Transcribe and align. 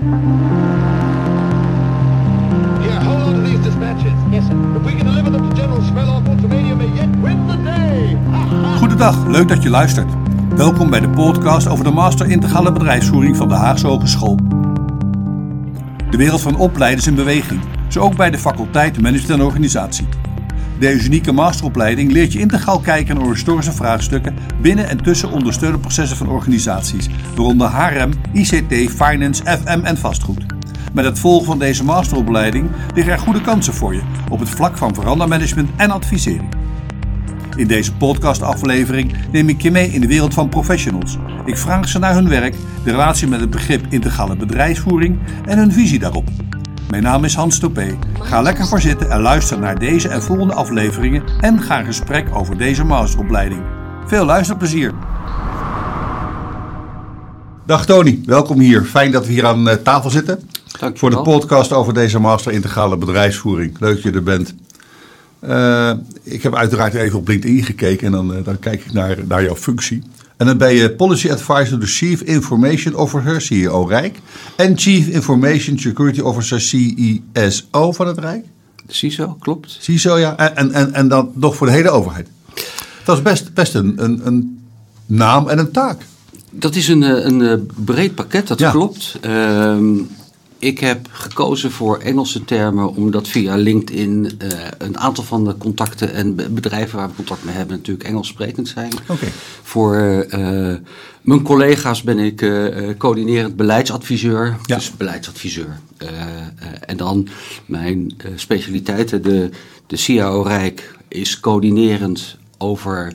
Yeah, 0.00 0.08
hold 3.04 3.22
on 3.22 3.34
to 3.34 3.42
these 3.42 3.62
dispatches. 3.62 4.12
Yes, 4.30 4.46
sir. 4.46 4.56
If 4.76 4.84
we 4.84 4.96
can 4.96 5.04
deliver 5.04 5.30
them 5.30 5.50
to 5.50 5.54
General 5.56 5.82
Smerloff, 5.82 6.26
Ultimania 6.26 6.76
may 6.76 6.88
yet 6.88 7.08
win 7.22 7.46
the 7.46 7.62
day. 7.62 8.16
Goedendag, 8.78 9.26
leuk 9.26 9.48
dat 9.48 9.62
je 9.62 9.70
luistert. 9.70 10.12
Welkom 10.56 10.90
bij 10.90 11.00
de 11.00 11.08
podcast 11.08 11.68
over 11.68 11.84
de 11.84 11.90
Master 11.90 12.30
Integrale 12.30 12.72
Bedrijfsvoering 12.72 13.36
van 13.36 13.48
de 13.48 13.54
Haagse 13.54 13.86
Hogeschool. 13.86 14.36
De 16.10 16.16
wereld 16.16 16.40
van 16.40 16.56
opleiden 16.56 17.00
is 17.00 17.06
in 17.06 17.14
beweging, 17.14 17.60
zo 17.88 18.00
ook 18.00 18.16
bij 18.16 18.30
de 18.30 18.38
faculteit 18.38 19.00
Management 19.00 19.40
en 19.40 19.46
Organisatie. 19.46 20.06
Deze 20.80 21.04
unieke 21.04 21.32
masteropleiding 21.32 22.12
leert 22.12 22.32
je 22.32 22.38
integraal 22.38 22.80
kijken 22.80 23.16
naar 23.16 23.28
historische 23.28 23.72
vraagstukken 23.72 24.36
binnen 24.60 24.88
en 24.88 25.02
tussen 25.02 25.30
ondersteunende 25.30 25.80
processen 25.80 26.16
van 26.16 26.28
organisaties, 26.28 27.08
waaronder 27.34 27.68
HRM, 27.68 28.12
ICT, 28.32 28.90
Finance, 28.90 29.42
FM 29.42 29.80
en 29.82 29.98
vastgoed. 29.98 30.44
Met 30.92 31.04
het 31.04 31.18
volgen 31.18 31.46
van 31.46 31.58
deze 31.58 31.84
masteropleiding 31.84 32.70
liggen 32.94 33.12
er 33.12 33.18
goede 33.18 33.40
kansen 33.40 33.74
voor 33.74 33.94
je 33.94 34.02
op 34.30 34.38
het 34.38 34.48
vlak 34.48 34.76
van 34.76 34.94
verandermanagement 34.94 35.70
en 35.76 35.90
advisering. 35.90 36.54
In 37.56 37.66
deze 37.66 37.94
podcastaflevering 37.94 39.12
neem 39.32 39.48
ik 39.48 39.62
je 39.62 39.70
mee 39.70 39.88
in 39.88 40.00
de 40.00 40.06
wereld 40.06 40.34
van 40.34 40.48
professionals. 40.48 41.16
Ik 41.44 41.56
vraag 41.56 41.88
ze 41.88 41.98
naar 41.98 42.14
hun 42.14 42.28
werk, 42.28 42.54
de 42.84 42.90
relatie 42.90 43.28
met 43.28 43.40
het 43.40 43.50
begrip 43.50 43.86
integrale 43.88 44.36
bedrijfsvoering 44.36 45.18
en 45.44 45.58
hun 45.58 45.72
visie 45.72 45.98
daarop. 45.98 46.28
Mijn 46.90 47.02
naam 47.02 47.24
is 47.24 47.34
Hans 47.34 47.58
Topé. 47.58 47.98
Ga 48.20 48.42
lekker 48.42 48.66
voor 48.66 48.80
zitten 48.80 49.10
en 49.10 49.20
luister 49.20 49.58
naar 49.58 49.78
deze 49.78 50.08
en 50.08 50.22
volgende 50.22 50.54
afleveringen 50.54 51.22
en 51.40 51.62
ga 51.62 51.78
in 51.78 51.84
gesprek 51.84 52.34
over 52.34 52.58
deze 52.58 52.84
masteropleiding. 52.84 53.62
Veel 54.06 54.24
luisterplezier! 54.24 54.92
Dag 57.66 57.86
Tony, 57.86 58.20
welkom 58.26 58.58
hier. 58.60 58.82
Fijn 58.82 59.12
dat 59.12 59.26
we 59.26 59.32
hier 59.32 59.46
aan 59.46 59.68
eh, 59.68 59.76
tafel 59.76 60.10
zitten. 60.10 60.40
Dank 60.78 60.92
je 60.92 60.98
Voor 60.98 61.10
de 61.10 61.16
wel. 61.16 61.24
podcast 61.24 61.72
over 61.72 61.94
deze 61.94 62.18
master 62.18 62.52
integrale 62.52 62.96
bedrijfsvoering. 62.96 63.76
Leuk 63.80 63.94
dat 63.94 64.02
je 64.02 64.12
er 64.12 64.22
bent. 64.22 64.54
Eh, 65.38 65.92
ik 66.22 66.42
heb 66.42 66.54
uiteraard 66.54 66.94
even 66.94 67.18
op 67.18 67.28
LinkedIn 67.28 67.64
gekeken 67.64 68.06
en 68.06 68.12
dan, 68.12 68.34
eh, 68.34 68.44
dan 68.44 68.58
kijk 68.58 68.84
ik 68.84 68.92
naar, 68.92 69.16
naar 69.28 69.42
jouw 69.42 69.56
functie. 69.56 70.02
En 70.40 70.46
dan 70.46 70.56
ben 70.58 70.74
je 70.74 70.90
Policy 70.90 71.30
Advisor 71.30 71.78
to 71.78 71.86
Chief 71.86 72.20
Information 72.20 72.94
Officer, 72.94 73.40
CEO 73.40 73.84
Rijk. 73.84 74.20
En 74.56 74.78
Chief 74.78 75.06
Information 75.06 75.78
Security 75.78 76.20
Officer, 76.20 76.60
CISO 76.60 77.92
van 77.92 78.06
het 78.06 78.18
Rijk. 78.18 78.44
CISO, 78.88 79.36
klopt. 79.40 79.76
CISO, 79.80 80.18
ja. 80.18 80.36
En, 80.54 80.72
en, 80.72 80.92
en, 80.92 81.08
dan 81.08 81.32
nog 81.34 81.56
voor 81.56 81.66
de 81.66 81.72
hele 81.72 81.90
overheid. 81.90 82.28
Dat 83.04 83.16
is 83.16 83.22
best, 83.22 83.54
best 83.54 83.74
een, 83.74 84.04
een, 84.04 84.26
een 84.26 84.60
naam 85.06 85.48
en 85.48 85.58
een 85.58 85.70
taak. 85.70 86.02
Dat 86.50 86.74
is 86.74 86.88
een, 86.88 87.02
eh, 87.02 87.24
een 87.24 87.42
eh, 87.42 87.54
breed 87.84 88.14
pakket, 88.14 88.46
dat 88.48 88.58
Ja. 88.58 88.70
klopt. 88.70 89.18
Ehm, 89.20 89.94
ik 90.60 90.78
heb 90.78 91.08
gekozen 91.10 91.70
voor 91.70 91.98
Engelse 91.98 92.44
termen 92.44 92.94
omdat 92.94 93.28
via 93.28 93.54
LinkedIn 93.56 94.30
eh, 94.38 94.48
een 94.78 94.98
aantal 94.98 95.24
van 95.24 95.44
de 95.44 95.56
contacten 95.58 96.12
en 96.12 96.34
be- 96.34 96.48
bedrijven 96.50 96.98
waar 96.98 97.08
we 97.08 97.14
contact 97.14 97.44
mee 97.44 97.54
hebben 97.54 97.76
natuurlijk 97.76 98.08
Engels 98.08 98.28
sprekend 98.28 98.68
zijn. 98.68 98.92
Oké. 99.08 99.26
Voor 99.62 99.94
eh, 99.96 100.74
mijn 101.22 101.42
collega's 101.42 102.02
ben 102.02 102.18
ik 102.18 102.42
eh, 102.42 102.88
coördinerend 102.98 103.56
beleidsadviseur, 103.56 104.56
Ja. 104.66 104.74
dus 104.76 104.96
beleidsadviseur. 104.96 105.80
En 106.86 106.96
dan 106.96 107.28
mijn 107.66 108.16
specialiteiten, 108.34 109.22
de, 109.22 109.50
de 109.86 109.96
CAO 110.04 110.42
Rijk 110.42 110.96
is 111.08 111.40
coördinerend 111.40 112.36
over 112.58 113.12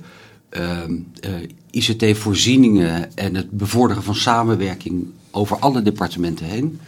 ehm, 0.50 0.94
eh, 1.20 1.32
ICT-voorzieningen 1.72 3.16
en 3.18 3.36
het 3.36 3.52
bevorderen 3.52 4.04
van 4.04 4.16
samenwerking 4.16 5.06
over 5.32 5.58
alle 5.59 5.82
departementen 5.82 6.46
heen. 6.46 6.80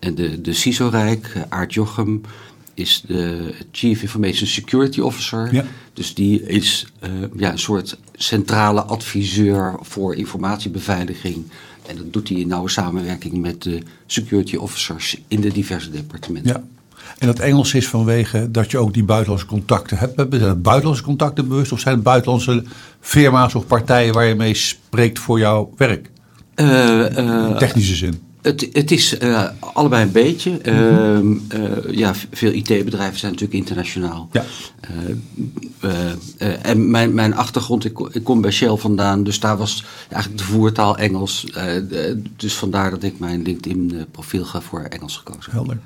En 0.00 0.14
de, 0.14 0.40
de 0.40 0.52
CISO-rijk, 0.52 1.32
eh, 1.34 1.42
Aart 1.48 1.74
Jochem, 1.74 2.20
is 2.74 3.04
de 3.06 3.54
Chief 3.72 4.02
Information 4.02 4.46
Security 4.46 5.00
Officer. 5.00 5.54
Ja. 5.54 5.64
Dus 5.92 6.14
die 6.14 6.42
is 6.42 6.86
eh, 6.98 7.10
ja, 7.36 7.52
een 7.52 7.58
soort 7.58 7.98
centrale 8.14 8.82
adviseur 8.82 9.74
voor 9.80 10.14
informatiebeveiliging. 10.14 11.44
En 11.86 11.96
dat 11.96 12.12
doet 12.12 12.28
hij 12.28 12.38
in 12.38 12.48
nauwe 12.48 12.68
samenwerking 12.68 13.34
met 13.34 13.62
de 13.62 13.82
security 14.06 14.56
officers 14.56 15.20
in 15.28 15.40
de 15.40 15.52
diverse 15.52 15.90
departementen. 15.90 16.52
Ja. 16.52 16.62
En 17.18 17.26
dat 17.26 17.38
Engels 17.38 17.74
is 17.74 17.88
vanwege 17.88 18.50
dat 18.50 18.70
je 18.70 18.78
ook 18.78 18.94
die 18.94 19.04
buitenlandse 19.04 19.46
contacten 19.46 19.98
hebt. 19.98 20.14
Zijn 20.16 20.42
het 20.42 20.62
buitenlandse 20.62 21.04
contacten 21.04 21.48
bewust 21.48 21.72
of 21.72 21.80
zijn 21.80 21.94
het 21.94 22.04
buitenlandse 22.04 22.64
firma's 23.00 23.54
of 23.54 23.66
partijen 23.66 24.14
waar 24.14 24.24
je 24.24 24.34
mee 24.34 24.54
spreekt 24.54 25.18
voor 25.18 25.38
jouw 25.38 25.72
werk? 25.76 26.10
Eh, 26.54 27.16
eh, 27.18 27.50
In 27.50 27.58
technische 27.58 27.94
zin. 27.94 28.20
Het, 28.42 28.68
het 28.72 28.90
is 28.90 29.18
eh, 29.18 29.44
allebei 29.60 30.02
een 30.02 30.12
beetje. 30.12 30.58
Ehm, 30.58 31.32
eh, 31.48 31.96
ja, 31.96 32.14
veel 32.30 32.52
IT-bedrijven 32.52 33.18
zijn 33.18 33.32
natuurlijk 33.32 33.60
internationaal. 33.60 34.28
Ja. 34.32 34.44
Eh, 35.80 36.66
en 36.66 36.90
mijn, 36.90 37.14
mijn 37.14 37.34
achtergrond, 37.34 37.84
ik, 37.84 37.98
ik 37.98 38.24
kom 38.24 38.40
bij 38.40 38.50
Shell 38.50 38.76
vandaan, 38.76 39.24
dus 39.24 39.40
daar 39.40 39.56
was 39.56 39.84
eigenlijk 40.08 40.42
de 40.42 40.52
voertaal 40.52 40.98
Engels. 40.98 41.46
Dus 42.36 42.54
vandaar 42.54 42.90
dat 42.90 43.02
ik 43.02 43.18
mijn 43.18 43.42
LinkedIn-profiel 43.42 44.44
ga 44.44 44.60
voor 44.60 44.80
Engels 44.80 45.16
gekozen. 45.16 45.52
Helder. 45.52 45.78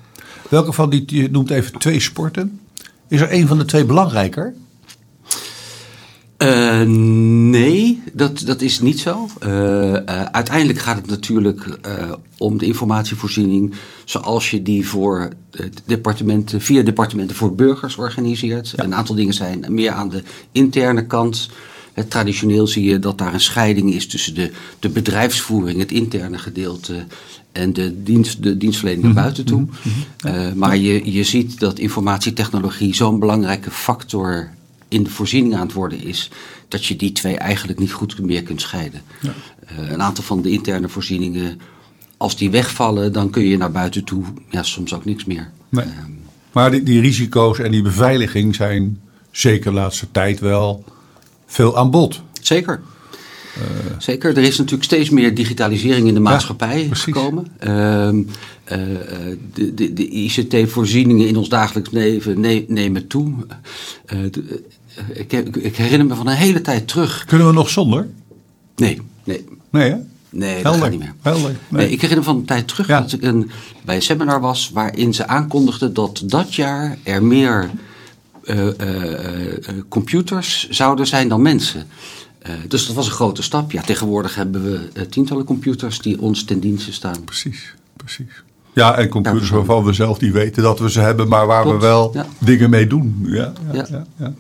Welke 0.51 0.73
van 0.73 0.91
die, 0.91 1.05
je 1.07 1.31
noemt 1.31 1.51
even 1.51 1.79
twee 1.79 2.01
sporten. 2.01 2.61
Is 3.09 3.21
er 3.21 3.33
een 3.33 3.47
van 3.47 3.59
de 3.59 3.65
twee 3.65 3.85
belangrijker? 3.85 4.55
Eh, 6.45 6.83
nee, 6.87 8.03
dat, 8.13 8.43
dat 8.47 8.61
is 8.61 8.81
niet 8.81 9.01
zo. 9.01 9.29
Eh, 9.41 9.97
eh, 9.97 10.25
uiteindelijk 10.25 10.79
gaat 10.79 10.97
het 10.97 11.07
natuurlijk 11.07 11.79
om 12.39 12.59
de 12.59 12.67
informatievoorziening 12.67 13.75
zoals 14.05 14.51
je 14.51 14.63
die 14.63 14.89
voor 14.89 15.29
departementen, 15.85 16.61
via 16.61 16.83
departementen 16.83 17.37
voor 17.37 17.55
burgers 17.55 17.97
organiseert. 17.97 18.73
Een 18.77 18.95
aantal 18.95 19.15
dingen 19.15 19.35
zijn 19.35 19.65
meer 19.69 19.91
aan 19.91 20.09
de 20.09 20.23
interne 20.53 21.07
kant. 21.07 21.49
Traditioneel 22.09 22.67
zie 22.67 22.85
je 22.85 22.99
dat 22.99 23.19
daar 23.19 23.35
een 23.35 23.41
scheiding 23.41 23.95
is 23.95 24.07
tussen 24.07 24.35
de, 24.35 24.51
de 24.79 24.89
bedrijfsvoering, 24.89 25.79
het 25.79 25.93
interne 25.93 26.39
gedeelte, 26.39 27.05
en 27.55 27.73
de, 27.73 28.03
dienst, 28.03 28.43
de 28.43 28.57
dienstverlening 28.57 29.05
naar 29.05 29.23
buiten 29.23 29.45
toe. 29.45 29.67
Eh, 30.21 30.53
maar 30.53 30.77
je, 30.77 31.13
je 31.13 31.25
ziet 31.25 31.59
dat 31.59 31.79
informatietechnologie 31.79 32.95
zo'n 32.95 33.19
belangrijke 33.19 33.71
factor 33.71 34.51
in 34.89 35.03
de 35.03 35.11
voorziening 35.11 35.55
aan 35.55 35.67
het 35.67 35.73
worden 35.73 36.03
is, 36.03 36.31
dat 36.69 36.85
je 36.87 36.97
die 36.97 37.13
twee 37.13 37.39
eigenlijk 37.39 37.79
niet 37.79 37.93
goed 37.93 38.19
meer 38.21 38.43
kunt 38.43 38.61
scheiden. 38.61 39.03
Eh, 39.21 39.91
een 39.91 40.03
aantal 40.03 40.25
van 40.25 40.43
de 40.43 40.51
interne 40.51 40.89
voorzieningen, 40.89 41.61
als 42.17 42.37
die 42.37 42.51
wegvallen, 42.51 43.13
dan 43.13 43.31
kun 43.31 43.43
je 43.43 43.57
naar 43.57 43.73
buiten 43.73 44.05
toe 44.05 44.25
ja, 44.51 44.63
soms 44.63 44.95
ook 44.95 45.05
niks 45.05 45.25
meer. 45.25 45.51
Nee. 45.69 45.85
Ehm, 45.85 46.11
Maar 46.53 46.71
die, 46.71 46.83
die 46.83 47.01
risico's 47.01 47.59
en 47.59 47.71
die 47.71 47.83
beveiliging 47.83 48.55
zijn 48.55 49.01
zeker 49.31 49.71
de 49.71 49.77
laatste 49.77 50.11
tijd 50.11 50.41
wel 50.41 50.85
veel 51.47 51.77
aan 51.77 51.91
bod. 51.91 52.23
Zeker. 52.41 52.83
Zeker, 53.99 54.37
er 54.37 54.43
is 54.43 54.57
natuurlijk 54.57 54.85
steeds 54.85 55.11
meer 55.11 55.35
digitalisering 55.35 56.09
in 56.09 56.15
de 56.15 56.21
maatschappij 56.21 56.89
gekomen. 56.91 57.47
Ehm, 57.59 58.23
eh, 58.65 58.81
eh, 58.91 59.37
de 59.55 59.75
de, 59.75 59.93
de 59.93 60.09
ICT-voorzieningen 60.09 61.27
in 61.29 61.37
ons 61.37 61.49
dagelijks 61.49 61.91
leven 61.91 62.41
ne- 62.41 62.65
nemen 62.69 63.07
toe. 63.07 63.33
Eh, 64.07 64.19
de- 64.31 64.63
eh, 64.95 65.21
ik, 65.21 65.33
ik 65.57 65.77
herinner 65.77 66.07
me 66.07 66.15
van 66.15 66.27
een 66.29 66.37
hele 66.37 66.61
tijd 66.61 66.89
terug. 66.89 67.25
Kunnen 67.25 67.47
we 67.47 67.53
nog 67.53 67.71
zonder? 67.71 68.09
Nee, 68.77 69.01
nee, 69.25 69.45
Nee 69.71 69.91
hè? 69.91 69.97
nee, 70.31 70.55
dat 70.55 70.63
Helder. 70.63 70.81
gaat 70.81 70.91
niet 70.91 70.99
meer. 71.01 71.15
Helder. 71.23 71.57
Nee. 71.69 71.85
Nee. 71.85 71.91
ik 71.91 72.01
herinner 72.01 72.19
me 72.19 72.25
van 72.33 72.37
een 72.37 72.45
tijd 72.45 72.69
terug 72.69 72.87
Ja. 72.87 73.01
dat 73.01 73.13
ik 73.13 73.23
een, 73.23 73.51
bij 73.85 73.95
een 73.95 74.03
seminar 74.03 74.41
was 74.41 74.71
waarin 74.73 75.15
ze 75.15 75.27
aankondigden 75.27 75.95
dat 75.95 76.23
dat 76.25 76.55
jaar 76.55 76.99
er 77.03 77.23
meer 77.23 77.71
eh, 78.45 78.81
eh, 78.81 79.69
eh, 79.69 79.75
computers 79.89 80.69
zouden 80.69 81.07
zijn 81.07 81.29
dan 81.29 81.43
mensen. 81.43 81.87
Eh, 82.45 82.53
dus 82.69 82.87
dat 82.87 82.97
was 82.97 83.07
een 83.07 83.13
grote 83.13 83.43
stap. 83.43 83.71
Ja, 83.73 83.83
tegenwoordig 83.83 84.35
hebben 84.35 84.63
we 84.63 84.89
eh, 84.93 85.03
tientallen 85.03 85.45
computers 85.45 85.99
die 85.99 86.21
ons 86.21 86.45
ten 86.45 86.61
dienste 86.61 86.93
staan. 86.93 87.25
Precies, 87.25 87.75
precies. 87.97 88.43
Ja, 88.73 88.95
en 88.97 89.09
computers 89.09 89.49
Ja. 89.49 89.55
waarvan 89.55 89.85
we 89.85 89.93
zelf 89.93 90.21
niet 90.21 90.33
weten 90.33 90.63
dat 90.63 90.79
we 90.79 90.91
ze 90.91 91.01
hebben, 91.01 91.29
maar 91.29 91.47
waar 91.47 91.67
we 91.69 91.79
wel 91.79 92.11
ja. 92.15 92.27
dingen 92.39 92.71
mee 92.71 92.87
doen. 92.87 93.19
Ja, 93.27 93.53
ja, 93.73 93.87
Ja. 94.19 94.33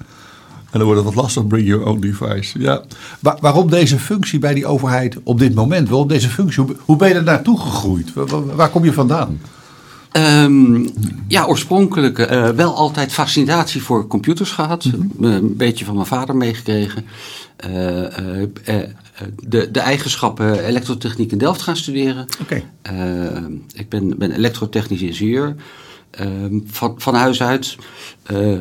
En 0.71 0.81
dan 0.81 0.89
wordt 0.89 1.05
het 1.05 1.15
wat 1.15 1.23
lastig, 1.25 1.47
bring 1.47 1.67
your 1.67 1.87
own 1.87 2.01
device. 2.01 2.59
Ja. 2.59 2.83
Wa- 3.21 3.39
waarom 3.41 3.71
deze 3.71 3.99
functie 3.99 4.39
bij 4.39 4.55
die 4.55 4.67
overheid 4.67 5.17
op 5.23 5.39
dit 5.39 5.55
moment? 5.55 5.89
Waarom 5.89 6.09
deze 6.09 6.29
functie? 6.29 6.63
Hoe, 6.63 6.77
hoe 6.85 6.97
ben 6.97 7.09
je 7.09 7.15
er 7.15 7.23
naartoe 7.23 7.61
gegroeid? 7.61 8.13
Wa- 8.13 8.25
wa- 8.25 8.41
waar 8.55 8.71
kom 8.71 8.85
je 8.85 8.93
vandaan? 8.93 9.41
Ehm, 10.13 10.87
ja, 11.29 11.45
oorspronkelijk 11.45 12.19
eh, 12.19 12.49
wel 12.49 12.75
altijd 12.77 13.13
fascinatie 13.13 13.83
voor 13.83 14.07
computers 14.07 14.51
gehad. 14.51 14.85
Mhm. 14.85 15.25
Een 15.25 15.57
beetje 15.57 15.85
van 15.85 15.95
mijn 15.95 16.07
vader 16.07 16.37
meegekregen. 16.37 17.05
Eh, 17.57 18.19
eh, 18.19 18.43
eh, 18.65 18.89
de, 19.47 19.71
de 19.71 19.81
eigenschappen 19.81 20.65
elektrotechniek 20.65 21.33
in 21.33 21.39
Delft 21.39 21.63
gaan 21.63 21.77
studeren. 21.77 22.27
Oké. 22.41 22.63
Ik 23.73 23.89
ben, 23.89 24.19
ben 24.19 24.33
elektrotechnisch 24.33 25.03
ingenieur. 25.03 25.55
Ehm, 26.17 26.59
van, 26.67 26.95
van 26.99 27.15
huis 27.15 27.43
uit. 27.43 27.77
Eh, 28.25 28.59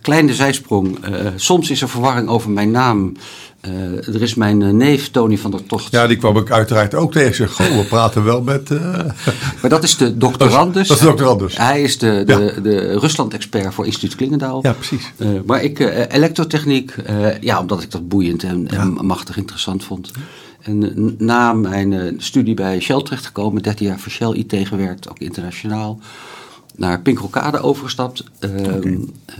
kleine 0.00 0.34
zijsprong. 0.34 1.04
Eh, 1.04 1.26
soms 1.36 1.70
is 1.70 1.82
er 1.82 1.88
verwarring 1.88 2.28
over 2.28 2.50
mijn 2.50 2.70
naam. 2.70 3.12
Eh, 3.60 4.08
er 4.14 4.22
is 4.22 4.34
mijn 4.34 4.76
neef 4.76 5.10
Tony 5.10 5.38
van 5.38 5.50
der 5.50 5.66
Tocht. 5.66 5.92
Ja, 5.92 6.06
die 6.06 6.16
kwam 6.16 6.36
ik 6.36 6.50
uiteraard 6.50 6.94
ook 6.94 7.12
tegen. 7.12 7.28
Ik 7.28 7.34
zeg, 7.34 7.52
goh, 7.52 7.76
we 7.76 7.84
praten 7.84 8.24
wel 8.24 8.42
met... 8.42 8.70
Maar 9.60 9.70
dat 9.70 9.82
is 9.82 9.96
de 9.96 10.16
doctorandus. 10.16 10.88
Dat 10.88 10.96
is 10.96 11.02
de 11.02 11.08
doctorandus. 11.08 11.56
Hij 11.56 11.82
is 11.82 11.98
de, 11.98 12.22
de, 12.26 12.60
de 12.62 12.98
Rusland-expert 12.98 13.74
voor 13.74 13.86
instituut 13.86 14.14
Klingendaal. 14.14 14.58
Ja, 14.62 14.72
precies. 14.72 15.12
Maar 15.46 15.62
ik, 15.62 15.78
elektrotechniek, 16.12 16.94
ja, 17.40 17.60
omdat 17.60 17.82
ik 17.82 17.90
dat 17.90 18.08
boeiend 18.08 18.42
en, 18.42 18.68
en 18.68 19.06
machtig 19.06 19.36
interessant 19.36 19.84
vond. 19.84 20.10
En 20.62 21.14
na 21.18 21.52
mijn 21.52 22.14
studie 22.18 22.54
bij 22.54 22.80
Shell 22.80 23.02
terechtgekomen, 23.02 23.62
13 23.62 23.86
jaar 23.86 23.98
voor 23.98 24.12
Shell 24.12 24.32
IT 24.32 24.68
gewerkt, 24.68 25.10
ook 25.10 25.18
internationaal. 25.18 25.98
Naar 26.76 27.00
Pinkrokade 27.00 27.60
overgestapt. 27.60 28.24
Ehm, 28.38 28.98
eh, 29.26 29.34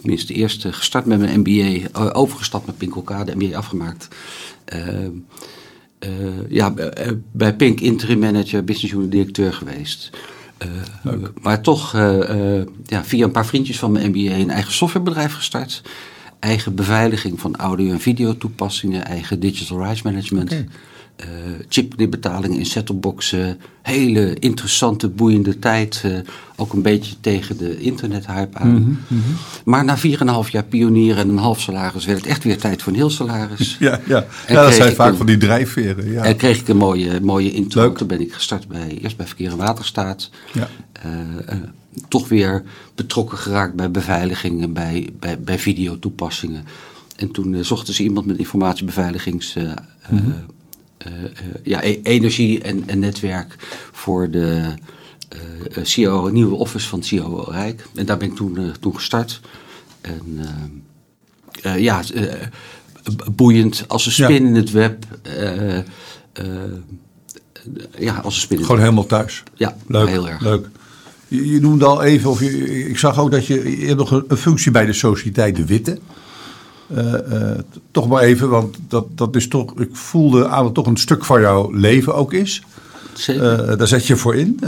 tenminste, 0.00 0.34
eerst 0.34 0.64
eh, 0.64 0.72
gestart 0.72 1.06
met 1.06 1.18
mijn 1.18 1.40
MBA, 1.40 1.88
eh, 1.92 2.10
overgestapt 2.12 2.66
met 2.66 2.76
Pinkrokade, 2.76 3.36
MBA 3.36 3.56
afgemaakt. 3.56 4.08
Ehm, 4.64 5.10
eh, 5.98 6.10
ja, 6.48 6.74
bij 7.32 7.56
Pink 7.56 7.80
interim 7.80 8.18
manager, 8.18 8.64
business 8.64 8.94
unit 8.94 9.10
directeur 9.10 9.52
geweest. 9.52 10.10
Maar 11.42 11.60
toch 11.60 11.92
ja, 12.86 13.04
via 13.04 13.24
een 13.24 13.30
paar 13.30 13.46
vriendjes 13.46 13.78
van 13.78 13.92
mijn 13.92 14.10
MBA 14.10 14.34
een 14.34 14.50
eigen 14.50 14.72
softwarebedrijf 14.72 15.34
gestart. 15.34 15.82
Eigen 16.38 16.74
beveiliging 16.74 17.40
van 17.40 17.56
audio- 17.56 17.90
en 17.90 18.00
videotoepassingen, 18.00 19.04
eigen 19.04 19.40
digital 19.40 19.78
rights 19.78 20.02
management. 20.02 20.64
Eh, 21.20 21.26
chipbetalingen 21.68 22.58
in 22.58 22.66
set-topboxen. 22.66 23.58
Hele 23.82 24.34
interessante, 24.38 25.08
boeiende 25.08 25.58
tijd. 25.58 26.00
eh, 26.04 26.12
ook 26.56 26.72
een 26.72 26.82
beetje 26.82 27.14
tegen 27.20 27.56
de 27.56 27.78
internethype 27.80 28.58
aan. 28.58 28.98
Mhm, 29.08 29.18
Maar 29.64 29.84
na 29.84 29.98
4,5 29.98 30.50
jaar 30.50 30.64
pionieren 30.64 31.22
en 31.22 31.28
een 31.28 31.36
half 31.38 31.60
salaris 31.60 32.04
werd 32.04 32.18
het 32.18 32.26
echt 32.26 32.44
weer 32.44 32.58
tijd 32.58 32.82
voor 32.82 32.92
een 32.92 32.98
heel 32.98 33.10
salaris. 33.10 33.76
Ja, 33.78 34.00
ja. 34.06 34.26
Ja 34.48 34.62
dat 34.64 34.74
zijn 34.74 34.94
vaak 34.94 35.10
een- 35.10 35.16
van 35.16 35.26
die 35.26 35.36
drijfveren. 35.36 36.10
Ja. 36.12 36.22
En 36.24 36.36
kreeg 36.36 36.60
ik 36.60 36.68
een 36.68 36.76
mooie, 36.76 37.20
mooie 37.20 37.52
intro. 37.52 37.80
Leuk. 37.82 37.96
Toen 37.96 38.06
ben 38.06 38.20
ik 38.20 38.32
gestart 38.32 38.68
bij, 38.68 38.98
eerst 39.02 39.16
bij 39.16 39.26
Verkeer 39.26 39.50
en 39.50 39.56
Waterstaat. 39.56 40.30
Ja. 40.52 40.68
Eh, 41.02 41.10
toch 42.08 42.28
weer 42.28 42.62
betrokken 42.94 43.38
geraakt 43.38 43.74
bij 43.74 43.90
beveiliging 43.90 44.62
en 44.62 44.72
bij, 44.72 45.08
bij, 45.20 45.40
bij 45.40 45.58
videotoepassingen. 45.58 46.64
En 47.16 47.30
toen 47.30 47.64
zochten 47.64 47.94
ze 47.94 48.02
iemand 48.02 48.26
met 48.26 48.38
informatiebeveiligings... 48.38 49.56
eh, 49.56 49.70
ja, 51.62 51.84
e- 51.84 52.00
energie 52.02 52.60
en, 52.62 52.82
en 52.86 52.98
netwerk 52.98 53.56
voor 53.92 54.30
de 54.30 54.46
eh 55.28 55.38
eh, 55.76 55.84
CIO, 55.84 56.28
nieuwe 56.28 56.54
office 56.56 56.88
van 56.88 57.02
CIO 57.02 57.44
Rijk. 57.48 57.86
En 57.94 58.06
daar 58.06 58.16
ben 58.16 58.28
ik 58.28 58.34
toen, 58.36 58.56
eh, 58.56 58.64
toen 58.80 58.94
gestart. 58.94 59.40
En 60.00 60.38
eh, 61.62 61.74
eh, 61.74 61.80
ja, 61.82 62.02
eh, 62.14 62.24
boeiend 63.32 63.84
als 63.88 64.06
een 64.06 64.12
spin 64.12 64.42
Ja. 64.42 64.48
in 64.48 64.54
het 64.54 64.70
web. 64.70 65.04
eh, 65.22 65.78
eh, 65.78 65.84
ja, 67.98 68.14
als 68.14 68.34
een 68.34 68.40
spin 68.40 68.56
Gewoon 68.58 68.70
web. 68.76 68.84
helemaal 68.84 69.06
thuis. 69.06 69.42
Ja, 69.54 69.76
Leuk, 69.86 70.08
heel 70.08 70.28
erg. 70.28 70.40
leuk. 70.40 70.68
Je, 71.28 71.48
je 71.50 71.60
noemde 71.60 71.84
al 71.84 72.02
even, 72.02 72.30
of 72.30 72.40
je, 72.40 72.88
ik 72.88 72.98
zag 72.98 73.18
ook 73.18 73.30
dat 73.30 73.46
je, 73.46 73.78
je 73.80 73.86
hebt 73.86 73.98
nog 73.98 74.10
een, 74.10 74.24
een 74.28 74.36
functie 74.36 74.70
bij 74.70 74.86
de 74.86 74.92
Sociëteit 74.92 75.56
De 75.56 75.64
Witte. 75.64 75.98
Eh, 76.94 77.14
eh, 77.14 77.58
toch 77.90 78.08
maar 78.08 78.22
even, 78.22 78.48
want 78.48 78.76
dat, 78.88 79.06
dat 79.14 79.36
is 79.36 79.48
toch, 79.48 79.80
ik 79.80 79.96
voelde 79.96 80.48
aan 80.48 80.56
dat 80.56 80.64
het 80.64 80.74
toch 80.74 80.86
een 80.86 80.96
stuk 80.96 81.24
van 81.24 81.40
jouw 81.40 81.70
leven 81.70 82.14
ook 82.14 82.32
is. 82.32 82.62
Zeker. 83.12 83.68
Eh, 83.68 83.78
daar 83.78 83.86
zet 83.86 84.06
je 84.06 84.16
voor 84.16 84.36
in. 84.36 84.60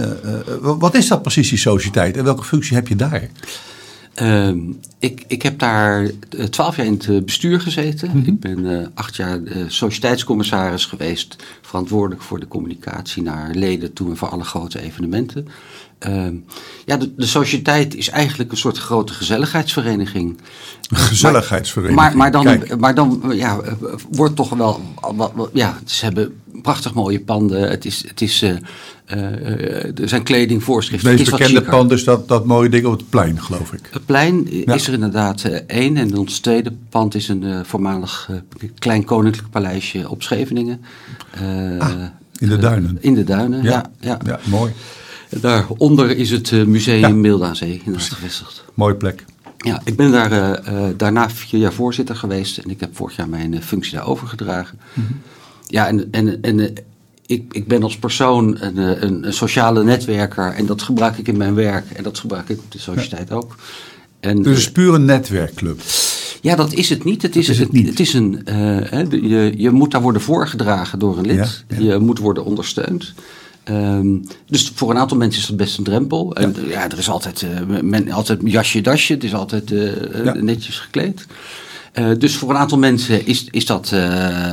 Wa- 0.60 0.76
wat 0.76 0.94
is 0.94 1.08
dat 1.08 1.22
precies, 1.22 1.48
die 1.48 1.58
sociëteit? 1.58 2.16
En 2.16 2.24
welke 2.24 2.44
functie 2.44 2.76
heb 2.76 2.88
je 2.88 2.96
daar? 2.96 3.28
Ehm, 4.14 4.58
ik, 4.98 5.24
ik 5.26 5.42
heb 5.42 5.58
daar 5.58 6.10
twaalf 6.50 6.76
jaar 6.76 6.86
in 6.86 7.00
het 7.04 7.24
bestuur 7.24 7.60
gezeten. 7.60 8.08
Mhm. 8.14 8.28
Ik 8.28 8.40
ben 8.40 8.90
acht 8.94 9.16
jaar 9.16 9.40
sociëteitscommissaris 9.66 10.86
geweest. 10.86 11.36
Verantwoordelijk 11.62 12.22
voor 12.22 12.40
de 12.40 12.48
communicatie 12.48 13.22
naar 13.22 13.50
leden 13.54 13.92
toe 13.92 14.10
en 14.10 14.16
voor 14.16 14.28
alle 14.28 14.44
grote 14.44 14.80
evenementen. 14.80 15.48
Ehm, 16.02 16.34
ja, 16.84 16.96
de, 16.96 17.14
de 17.16 17.26
sociëteit 17.26 17.94
is 17.94 18.08
eigenlijk 18.08 18.50
een 18.50 18.56
soort 18.56 18.78
grote 18.78 19.12
gezelligheidsvereniging. 19.12 20.38
Een 20.88 20.96
gezelligheidsvereniging. 20.96 22.00
Maar, 22.00 22.16
maar 22.16 22.30
dan, 22.30 22.62
maar 22.78 22.94
dan 22.94 23.22
ja, 23.32 23.60
wordt 24.10 24.36
toch 24.36 24.50
wel. 24.50 24.80
Ja, 25.52 25.78
ze 25.84 26.04
hebben 26.04 26.40
prachtig 26.62 26.94
mooie 26.94 27.20
panden. 27.20 27.70
Het 27.70 27.84
is, 27.84 28.04
het 28.08 28.20
is, 28.20 28.42
eh, 28.42 28.50
eh, 29.06 29.98
er 29.98 30.08
zijn 30.08 30.22
kledingvoorschriften. 30.22 31.10
het 31.10 31.18
Het 31.18 31.28
meest 31.30 31.40
bekende 31.42 31.70
pand 31.70 31.90
is 31.90 32.04
dat, 32.04 32.28
dat 32.28 32.46
mooie 32.46 32.68
ding 32.68 32.86
op 32.86 32.92
het 32.92 33.10
plein, 33.10 33.42
geloof 33.42 33.72
ik. 33.72 33.88
Het 33.90 34.06
plein 34.06 34.46
Ja. 34.50 34.74
is 34.74 34.86
er 34.86 34.92
inderdaad 34.92 35.44
eh, 35.44 35.60
één. 35.66 35.96
En 35.96 36.16
ons 36.16 36.38
tweede 36.38 36.72
pand 36.88 37.14
is 37.14 37.28
een 37.28 37.64
voormalig 37.64 38.30
klein 38.78 39.04
koninklijk 39.04 39.50
paleisje 39.50 40.08
op 40.08 40.22
Scheveningen. 40.22 40.80
Ah, 41.78 41.90
in 42.38 42.48
de 42.48 42.58
duinen. 42.58 42.98
In 43.00 43.14
de 43.14 43.24
duinen, 43.24 43.62
ja. 43.62 43.90
ja, 44.00 44.18
ja 44.24 44.40
mooi. 44.44 44.72
Daaronder 45.40 46.16
is 46.16 46.30
het 46.30 46.52
eh, 46.52 46.64
museum 46.64 47.00
Ja. 47.00 47.08
Milde 47.08 47.44
aan 47.44 47.56
Zee 47.56 47.80
inderdaad 47.84 48.10
gevestigd. 48.10 48.64
Mooie 48.74 48.94
plek. 48.94 49.24
Ja, 49.58 49.80
ik 49.84 49.96
ben 49.96 50.10
daar 50.10 50.32
eh, 50.32 50.66
eh, 50.88 50.94
daarna 50.96 51.30
vier 51.30 51.60
jaar 51.60 51.72
voorzitter 51.72 52.16
geweest. 52.16 52.58
En 52.58 52.70
ik 52.70 52.80
heb 52.80 52.96
vorig 52.96 53.16
jaar 53.16 53.28
mijn 53.28 53.62
functie 53.62 53.94
daar 53.94 54.06
overgedragen. 54.06 54.78
Mhm. 54.92 55.06
Ja, 55.66 55.86
en, 55.88 56.08
en, 56.10 56.42
en 56.42 56.72
ik, 57.26 57.44
ik 57.54 57.66
ben 57.66 57.82
als 57.82 57.96
persoon 57.96 58.56
een, 58.60 58.76
een, 58.76 59.26
een 59.26 59.32
sociale 59.32 59.84
netwerker. 59.84 60.52
En 60.52 60.66
dat 60.66 60.82
gebruik 60.82 61.18
ik 61.18 61.28
in 61.28 61.36
mijn 61.36 61.54
werk. 61.54 61.90
En 61.90 62.02
dat 62.02 62.18
gebruik 62.18 62.48
ik 62.48 62.58
op 62.58 62.72
de 62.72 62.78
sociëteit 62.78 63.30
ook. 63.30 63.56
En, 64.20 64.36
Dus 64.36 64.46
het 64.46 64.58
is 64.58 64.72
puur 64.72 64.94
een 64.94 65.04
netwerkclub. 65.04 65.80
ja, 66.40 66.56
dat 66.56 66.72
is 66.72 66.88
het 66.88 67.04
niet. 67.04 67.22
Het 67.22 67.36
is, 67.36 67.48
is 67.48 67.58
het 67.58 67.72
niet. 67.72 67.88
Het 67.88 68.00
is 68.00 68.12
een, 68.14 68.40
de- 69.08 69.28
je, 69.28 69.52
je 69.56 69.70
moet 69.70 69.90
daar 69.90 70.02
worden 70.02 70.22
voorgedragen 70.22 70.98
door 70.98 71.18
een 71.18 71.26
lid. 71.26 71.64
Ja, 71.68 71.76
ja. 71.78 71.92
Je 71.92 71.98
moet 71.98 72.18
worden 72.18 72.44
ondersteund. 72.44 73.12
Ehm, 73.64 74.16
dus 74.46 74.72
voor 74.74 74.90
een 74.90 74.96
aantal 74.98 75.16
mensen 75.16 75.40
is 75.40 75.46
dat 75.48 75.56
best 75.56 75.78
een 75.78 75.84
drempel. 75.84 76.34
En 76.34 76.54
ja, 76.68 76.90
er 76.90 76.98
is 76.98 77.08
altijd, 77.08 77.42
eh, 77.42 77.80
men, 77.82 78.10
altijd 78.10 78.40
jasje, 78.44 78.80
dasje. 78.80 79.12
Het 79.12 79.24
is 79.24 79.34
altijd 79.34 79.72
eh, 79.72 80.24
Ja. 80.24 80.34
netjes 80.34 80.78
gekleed. 80.78 81.26
Eh, 81.92 82.06
dus 82.18 82.36
voor 82.36 82.50
een 82.50 82.56
aantal 82.56 82.78
mensen 82.78 83.26
is, 83.26 83.46
is 83.50 83.66
dat 83.66 83.90
eh, 83.92 84.52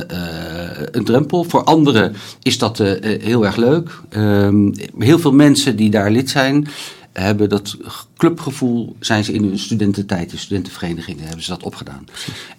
een 0.90 1.04
drempel. 1.04 1.44
Voor 1.44 1.64
anderen 1.64 2.14
is 2.42 2.58
dat 2.58 2.80
eh, 2.80 3.14
eh, 3.14 3.22
heel 3.22 3.44
erg 3.46 3.56
leuk. 3.56 3.90
Ehm, 4.08 4.72
heel 4.98 5.18
veel 5.18 5.32
mensen 5.32 5.76
die 5.76 5.90
daar 5.90 6.10
lid 6.10 6.30
zijn, 6.30 6.68
hebben 7.12 7.48
dat 7.48 7.76
clubgevoel, 8.16 8.96
zijn 9.00 9.24
ze 9.24 9.32
in 9.32 9.44
hun 9.44 9.58
studententijd, 9.58 10.32
in 10.32 10.38
studentenverenigingen, 10.38 11.24
hebben 11.24 11.42
ze 11.44 11.50
dat 11.50 11.62
opgedaan. 11.62 12.04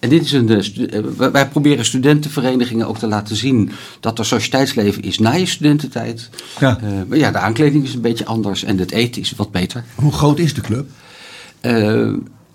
En 0.00 0.08
dit 0.08 0.24
is 0.24 0.32
een, 0.32 0.48
eh, 0.48 0.98
eh, 0.98 1.04
wij- 1.32 1.48
proberen 1.48 1.84
studentenverenigingen 1.84 2.86
ook 2.86 2.98
te 2.98 3.06
laten 3.06 3.36
zien 3.36 3.70
dat 4.00 4.18
er 4.18 4.24
sociëteitsleven 4.24 5.02
is 5.02 5.18
na 5.18 5.32
je 5.32 5.46
studententijd. 5.46 6.30
Ja. 6.60 6.78
Eh, 6.82 6.88
maar 7.08 7.18
ja, 7.18 7.30
de 7.30 7.38
aankleding 7.38 7.84
is 7.84 7.94
een 7.94 8.00
beetje 8.00 8.24
anders 8.24 8.64
en 8.64 8.78
het 8.78 8.90
eten 8.90 9.22
is 9.22 9.32
wat 9.36 9.50
beter. 9.50 9.84
Hoe 9.94 10.12
groot 10.12 10.38
is 10.38 10.54
de 10.54 10.60
club? 10.60 10.88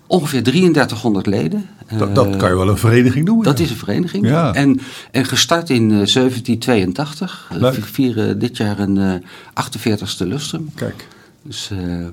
Ongeveer 0.06 0.42
3300 0.42 1.26
leden. 1.26 1.66
Dat, 1.96 2.14
dat 2.14 2.36
kan 2.36 2.48
je 2.48 2.56
wel 2.56 2.68
een 2.68 2.76
vereniging 2.78 3.26
doen. 3.26 3.42
dat 3.42 3.58
ja. 3.58 3.64
is 3.64 3.70
een 3.70 3.76
vereniging. 3.76 4.26
Ja. 4.26 4.54
En, 4.54 4.80
en 5.10 5.24
gestart 5.24 5.70
in 5.70 5.82
eh, 5.82 6.06
1782. 6.06 7.50
Leuk. 7.52 7.74
We 7.74 7.82
vieren 7.82 8.38
dit 8.38 8.56
jaar 8.56 8.78
een 8.78 8.98
eh 8.98 9.64
48ste 9.64 10.26
lustrum. 10.26 10.70
Kijk, 10.74 11.06
Dus 11.48 11.70
eh, 11.70 12.06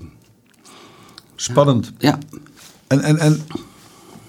spannend. 1.36 1.92
ja, 1.98 2.18
En, 2.88 3.02
en, 3.02 3.18
en 3.18 3.46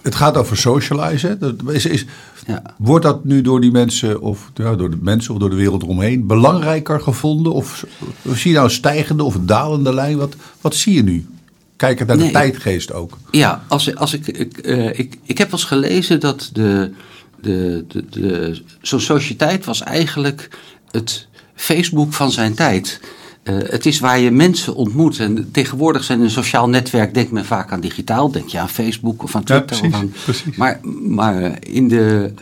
het 0.02 0.14
gaat 0.14 0.36
over 0.36 0.56
socializen. 0.56 1.38
Dat 1.38 1.54
is, 1.68 1.86
is, 1.86 2.04
ja. 2.46 2.62
wordt 2.78 3.04
dat 3.04 3.25
nu 3.25 3.42
door 3.42 3.60
die 3.60 3.70
mensen, 3.70 4.20
of 4.20 4.50
ja, 4.54 4.75
door 4.75 4.90
de 4.90 4.98
mensen 5.00 5.34
of 5.34 5.40
door 5.40 5.50
de 5.50 5.56
wereld 5.56 5.82
eromheen, 5.82 6.26
belangrijker 6.26 7.00
gevonden? 7.00 7.52
Of, 7.52 7.86
of 8.22 8.38
zie 8.38 8.50
je 8.50 8.56
nou 8.56 8.68
een 8.68 8.75
stijgende 8.75 9.22
of 9.22 9.34
een 9.34 9.46
dalende 9.46 9.94
lijn? 9.94 10.16
Wat, 10.16 10.36
wat 10.60 10.75
zie 10.75 10.94
je 10.94 11.02
nu? 11.02 11.26
Kijkend 11.76 12.08
naar 12.08 12.18
de 12.18 12.30
tijdgeest 12.30 12.92
ook. 12.92 13.18
Ja, 13.30 13.64
als, 13.68 13.94
als 13.94 14.12
ik, 14.12 14.26
ik, 14.26 14.58
eh, 14.58 14.98
ik, 14.98 15.18
ik 15.22 15.38
heb 15.38 15.50
wel 15.50 15.58
eens 15.58 15.68
gelezen 15.68 16.20
dat 16.20 16.50
de, 16.52 16.92
de, 17.40 17.84
de, 17.88 18.04
de, 18.10 18.62
zo'n 18.80 19.00
sociëteit 19.00 19.64
was 19.64 19.82
eigenlijk 19.82 20.58
het 20.90 21.26
Facebook 21.54 22.12
van 22.12 22.30
zijn 22.30 22.54
tijd. 22.54 23.00
Eh, 23.47 23.55
het 23.59 23.87
is 23.87 23.99
waar 23.99 24.19
je 24.19 24.31
mensen 24.31 24.75
ontmoet. 24.75 25.19
En 25.19 25.49
tegenwoordig 25.53 26.05
zijn 26.05 26.21
een 26.21 26.31
sociaal 26.31 26.69
netwerk, 26.69 27.15
denkt 27.15 27.31
men 27.31 27.45
vaak 27.45 27.73
aan 27.73 27.81
digitaal. 27.81 28.31
Denk 28.31 28.49
je 28.49 28.59
aan 28.59 28.69
Facebook 28.69 29.23
of 29.23 29.35
aan 29.35 29.43
Ja, 29.45 29.61
Twitter. 29.61 29.76
precies, 29.76 29.95
of 29.95 30.00
aan, 30.00 30.12
precies. 30.25 30.57
Maar, 30.57 30.81
maar 31.09 31.57
in 31.61 31.88
de, 31.88 32.33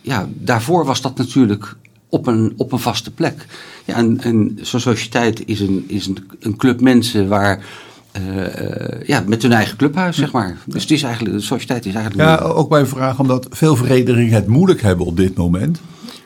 ja, 0.00 0.28
daarvoor 0.34 0.84
was 0.84 1.00
dat 1.00 1.16
natuurlijk 1.16 1.76
op 2.08 2.26
een, 2.26 2.52
op 2.56 2.72
een 2.72 2.78
vaste 2.78 3.10
plek. 3.10 3.46
Ja, 3.84 3.94
en, 3.94 4.20
en 4.20 4.58
zo'n 4.60 4.80
sociëteit 4.80 5.42
is, 5.46 5.60
een, 5.60 5.84
is 5.86 6.06
een, 6.06 6.18
een 6.40 6.56
club 6.56 6.80
mensen 6.80 7.28
waar... 7.28 7.64
eh, 8.12 8.60
eh, 8.60 9.06
ja, 9.06 9.24
met 9.26 9.42
hun 9.42 9.52
eigen 9.52 9.76
clubhuis, 9.76 10.16
zeg 10.16 10.32
maar. 10.32 10.56
Dus 10.66 10.82
het 10.82 10.90
is 10.90 11.02
eigenlijk, 11.02 11.34
de 11.34 11.42
sociëteit 11.42 11.86
is 11.86 11.94
eigenlijk... 11.94 12.28
Ja, 12.28 12.36
ook 12.46 12.70
mijn 12.70 12.86
vraag 12.86 13.18
omdat 13.18 13.46
veel 13.50 13.76
verenigingen 13.76 14.32
het 14.34 14.46
moeilijk 14.46 14.82
hebben 14.82 15.06
op 15.06 15.16
dit 15.16 15.36
moment. 15.36 15.80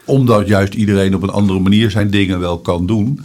Omdat 0.04 0.46
juist 0.48 0.74
iedereen 0.74 1.14
op 1.14 1.22
een 1.22 1.30
andere 1.30 1.58
manier 1.58 1.90
zijn 1.90 2.10
dingen 2.10 2.40
wel 2.40 2.58
kan 2.58 2.86
doen. 2.86 3.20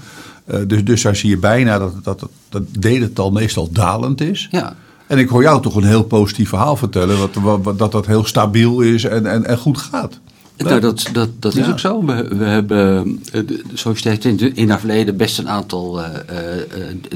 Eh, 0.47 0.59
dus, 0.67 0.83
dus 0.83 1.01
daar 1.01 1.15
zie 1.15 1.29
je 1.29 1.37
bijna 1.37 1.79
dat, 1.79 1.93
dat, 2.03 2.19
dat, 2.19 2.29
dat 2.49 2.63
delental 2.79 3.31
meestal 3.31 3.69
dalend 3.71 4.21
is. 4.21 4.47
Ja. 4.51 4.75
En 5.07 5.17
ik 5.17 5.29
hoor 5.29 5.41
jou 5.41 5.61
toch 5.61 5.75
een 5.75 5.83
heel 5.83 6.03
positief 6.03 6.49
verhaal 6.49 6.75
vertellen. 6.75 7.17
wat- 7.17 7.63
wat- 7.63 7.79
dat 7.79 7.91
dat 7.91 8.05
heel 8.05 8.25
stabiel 8.25 8.81
is 8.81 9.03
en, 9.03 9.25
en, 9.25 9.45
en 9.45 9.57
goed 9.57 9.77
gaat. 9.77 10.19
Nou, 10.57 10.79
dat, 10.79 11.09
dat, 11.13 11.29
dat 11.39 11.55
is 11.55 11.65
Ja. 11.65 11.71
ook 11.71 11.79
zo. 11.79 12.05
We, 12.05 12.27
we 12.37 12.43
hebben, 12.45 13.19
eh, 13.31 13.41
zoals 13.73 13.99
je 13.99 14.09
weet, 14.09 14.25
in, 14.55 14.69
het 14.69 14.79
verleden 14.79 15.17
best 15.17 15.39
een 15.39 15.49
aantal 15.49 16.01
eh, 16.03 16.09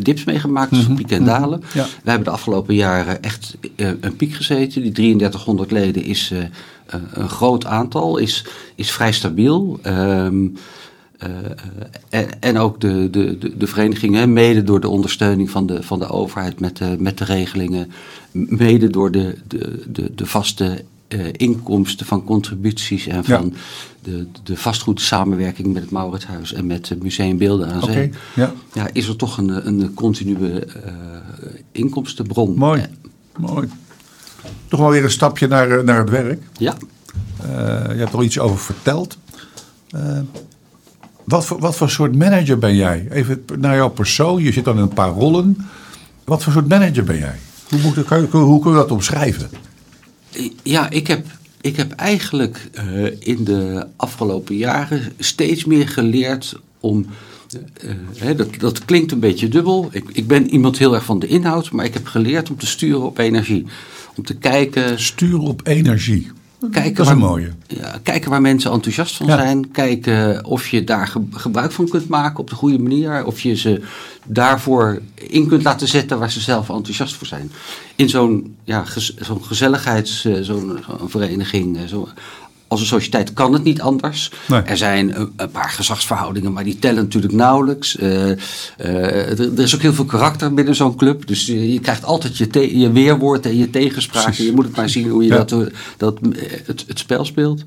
dips 0.01 0.23
meegemaakt, 0.23 0.71
dus 0.71 0.85
pieken 0.95 1.17
en 1.17 1.25
dalen. 1.25 1.59
Mhm. 1.59 1.77
Ja. 1.77 1.83
We 2.03 2.09
hebben 2.09 2.27
de 2.27 2.33
afgelopen 2.33 2.75
jaren 2.75 3.23
echt 3.23 3.57
een 3.75 4.15
piek 4.15 4.33
gezeten. 4.33 4.81
Die 4.81 4.91
3300 4.91 5.71
leden 5.71 6.03
is 6.03 6.33
een 7.13 7.29
groot 7.29 7.65
aantal, 7.65 8.17
is, 8.17 8.45
is 8.75 8.91
vrij 8.91 9.11
stabiel. 9.11 9.79
Ehm, 9.81 10.43
eh, 10.43 10.49
en, 12.09 12.27
en 12.39 12.57
ook 12.57 12.81
de, 12.81 13.09
de, 13.09 13.37
de, 13.37 13.57
de 13.57 13.67
vereniging, 13.67 14.15
hè, 14.15 14.27
mede 14.27 14.63
door 14.63 14.79
de 14.81 14.89
ondersteuning 14.89 15.49
van 15.49 15.65
de, 15.65 15.83
van 15.83 15.99
de 15.99 16.07
overheid 16.09 16.59
met 16.59 16.77
de, 16.77 16.95
met 16.99 17.17
de 17.17 17.25
regelingen, 17.25 17.91
mede 18.31 18.89
door 18.89 19.11
de, 19.11 19.37
de, 19.47 19.83
de, 19.87 20.11
de 20.15 20.25
vaste 20.25 20.83
eh, 21.07 21.19
inkomsten 21.31 22.05
van 22.05 22.23
contributies 22.23 23.07
en 23.07 23.23
Ja. 23.25 23.37
van 23.37 23.53
de, 24.03 24.27
de 24.43 24.57
vastgoedsamenwerking 24.57 25.73
met 25.73 25.81
het 25.81 25.91
Mauritshuis 25.91 26.53
en 26.53 26.65
met 26.67 26.89
het 26.89 27.03
Museum 27.03 27.37
Beelden 27.37 27.71
aan 27.71 27.81
Zee, 27.83 28.11
ja. 28.35 28.53
ja, 28.73 28.87
is 28.93 29.07
er 29.07 29.15
toch 29.15 29.37
een, 29.37 29.67
een 29.67 29.93
continue 29.93 30.59
eh, 30.65 30.93
inkomstenbron. 31.71 32.55
Mooi, 32.55 32.81
Eh, 32.81 32.87
mooi. 33.39 33.67
Toch 34.67 34.79
wel 34.79 34.89
weer 34.89 35.03
een 35.03 35.11
stapje 35.11 35.47
naar, 35.47 35.71
eh, 35.77 35.83
naar 35.83 35.99
het 35.99 36.09
werk. 36.09 36.43
Ja. 36.57 36.77
Eh, 37.41 37.47
je 37.91 37.97
hebt 37.97 38.09
er 38.11 38.17
al 38.17 38.23
iets 38.23 38.39
over 38.39 38.57
verteld. 38.57 39.17
Eh, 41.31 41.37
wat, 41.37 41.45
voor, 41.45 41.59
wat 41.59 41.75
voor 41.75 41.89
soort 41.89 42.15
manager 42.15 42.57
ben 42.57 42.75
jij? 42.75 43.07
Even 43.11 43.43
naar 43.59 43.75
jouw 43.75 43.89
persoon. 43.89 44.43
Je 44.43 44.51
zit 44.51 44.65
dan 44.65 44.75
in 44.75 44.81
een 44.81 44.93
paar 44.93 45.11
rollen. 45.11 45.57
Wat 46.23 46.43
voor 46.43 46.53
soort 46.53 46.67
manager 46.67 47.03
ben 47.03 47.17
jij? 47.17 47.35
Hoe, 47.69 47.79
moet, 47.79 47.97
ik- 47.97 48.29
hoe 48.31 48.61
kun 48.61 48.71
je 48.71 48.77
dat 48.77 48.91
omschrijven? 48.91 49.49
Ja, 50.63 50.89
ik 50.89 51.07
heb, 51.07 51.25
ik 51.61 51.75
heb 51.75 51.91
eigenlijk 51.91 52.69
eh, 52.73 53.05
in 53.19 53.43
de 53.43 53.87
afgelopen 53.95 54.55
jaren 54.57 55.13
steeds 55.19 55.65
meer 55.65 55.87
geleerd 55.87 56.59
om. 56.79 57.05
eh, 57.81 57.89
eh, 57.89 57.95
hè, 58.17 58.35
dat, 58.35 58.47
dat 58.59 58.85
klinkt 58.85 59.11
een 59.11 59.19
beetje 59.19 59.47
dubbel. 59.47 59.89
Ik, 59.91 60.03
ik 60.13 60.27
ben 60.27 60.49
iemand 60.49 60.77
heel 60.77 60.93
erg 60.95 61.05
van 61.05 61.19
de 61.19 61.27
inhoud, 61.27 61.71
maar 61.71 61.85
ik 61.85 61.93
heb 61.93 62.05
geleerd 62.07 62.49
om 62.49 62.57
te 62.57 62.67
sturen 62.67 63.01
op 63.05 63.17
energie. 63.17 63.65
Om 64.15 64.23
te 64.25 64.33
kijken, 64.35 64.99
Sturen 64.99 65.39
op 65.39 65.61
energie. 65.67 66.31
Kijken, 66.71 66.93
dat 66.93 67.05
is 67.05 67.11
een 67.11 67.19
waar, 67.19 67.29
mooie. 67.29 67.49
Ja, 67.67 67.99
kijken 68.03 68.29
waar 68.29 68.41
mensen 68.41 68.71
enthousiast 68.71 69.15
van 69.15 69.25
Ja. 69.27 69.37
zijn. 69.37 69.71
Kijken 69.71 70.45
of 70.45 70.67
je 70.67 70.83
daar 70.83 71.07
ge- 71.07 71.25
gebruik 71.31 71.71
van 71.71 71.87
kunt 71.89 72.07
maken 72.07 72.39
op 72.39 72.49
de 72.49 72.55
goede 72.55 72.79
manier. 72.79 73.25
Of 73.25 73.39
je 73.41 73.55
ze 73.55 73.81
daarvoor 74.25 75.01
in 75.15 75.47
kunt 75.47 75.63
laten 75.63 75.87
zetten 75.87 76.19
waar 76.19 76.31
ze 76.31 76.39
zelf 76.39 76.69
enthousiast 76.69 77.15
voor 77.15 77.27
zijn. 77.27 77.51
In 77.95 78.09
zo'n 78.09 78.55
ja, 78.63 78.83
gez- 78.85 79.15
zo'n 79.19 79.43
gezelligheids, 79.43 80.25
eh, 80.25 80.33
zo'n 80.41 80.79
zo'n 80.97 81.09
vereniging, 81.09 81.77
eh, 81.77 81.83
zo, 81.83 82.07
als 82.71 82.79
een 82.79 82.85
sociëteit 82.85 83.33
kan 83.33 83.53
het 83.53 83.63
niet 83.63 83.81
anders. 83.81 84.31
Nee. 84.47 84.61
Er 84.61 84.77
zijn 84.77 85.19
een, 85.19 85.31
een 85.35 85.51
paar 85.51 85.69
gezagsverhoudingen, 85.69 86.53
maar 86.53 86.63
die 86.63 86.79
tellen 86.79 87.03
natuurlijk 87.03 87.33
nauwelijks. 87.33 87.97
Eh, 87.97 88.31
eh, 88.31 89.39
er, 89.39 89.59
is 89.59 89.75
ook 89.75 89.81
heel 89.81 89.93
veel 89.93 90.05
karakter 90.05 90.53
binnen 90.53 90.75
zo'n 90.75 90.95
club. 90.95 91.27
Dus 91.27 91.45
je, 91.45 91.73
je 91.73 91.79
krijgt 91.79 92.05
altijd 92.05 92.37
je, 92.37 92.79
je 92.79 92.91
weerwoord 92.91 93.45
en 93.45 93.57
je 93.57 93.69
tegenspraak. 93.69 94.23
Precies. 94.23 94.45
Je 94.45 94.51
moet 94.51 94.65
het 94.65 94.75
maar 94.75 94.89
zien 94.89 95.09
hoe 95.09 95.23
je 95.23 95.29
Ja. 95.29 95.43
dat, 95.43 95.71
dat, 95.97 96.19
eh, 96.21 96.41
het, 96.65 96.83
het 96.87 96.99
spel 96.99 97.25
speelt. 97.25 97.63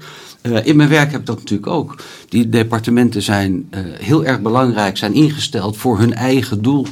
In 0.65 0.77
mijn 0.77 0.89
werk 0.89 1.11
heb 1.11 1.21
ik 1.21 1.27
dat 1.27 1.39
natuurlijk 1.39 1.71
ook. 1.71 2.03
Die 2.29 2.49
departementen 2.49 3.23
zijn 3.23 3.69
heel 3.99 4.25
erg 4.25 4.41
belangrijk, 4.41 4.97
zijn 4.97 5.15
ingesteld 5.15 5.77
voor 5.77 5.99
hun 5.99 6.15
eigen 6.15 6.63
doel. 6.63 6.87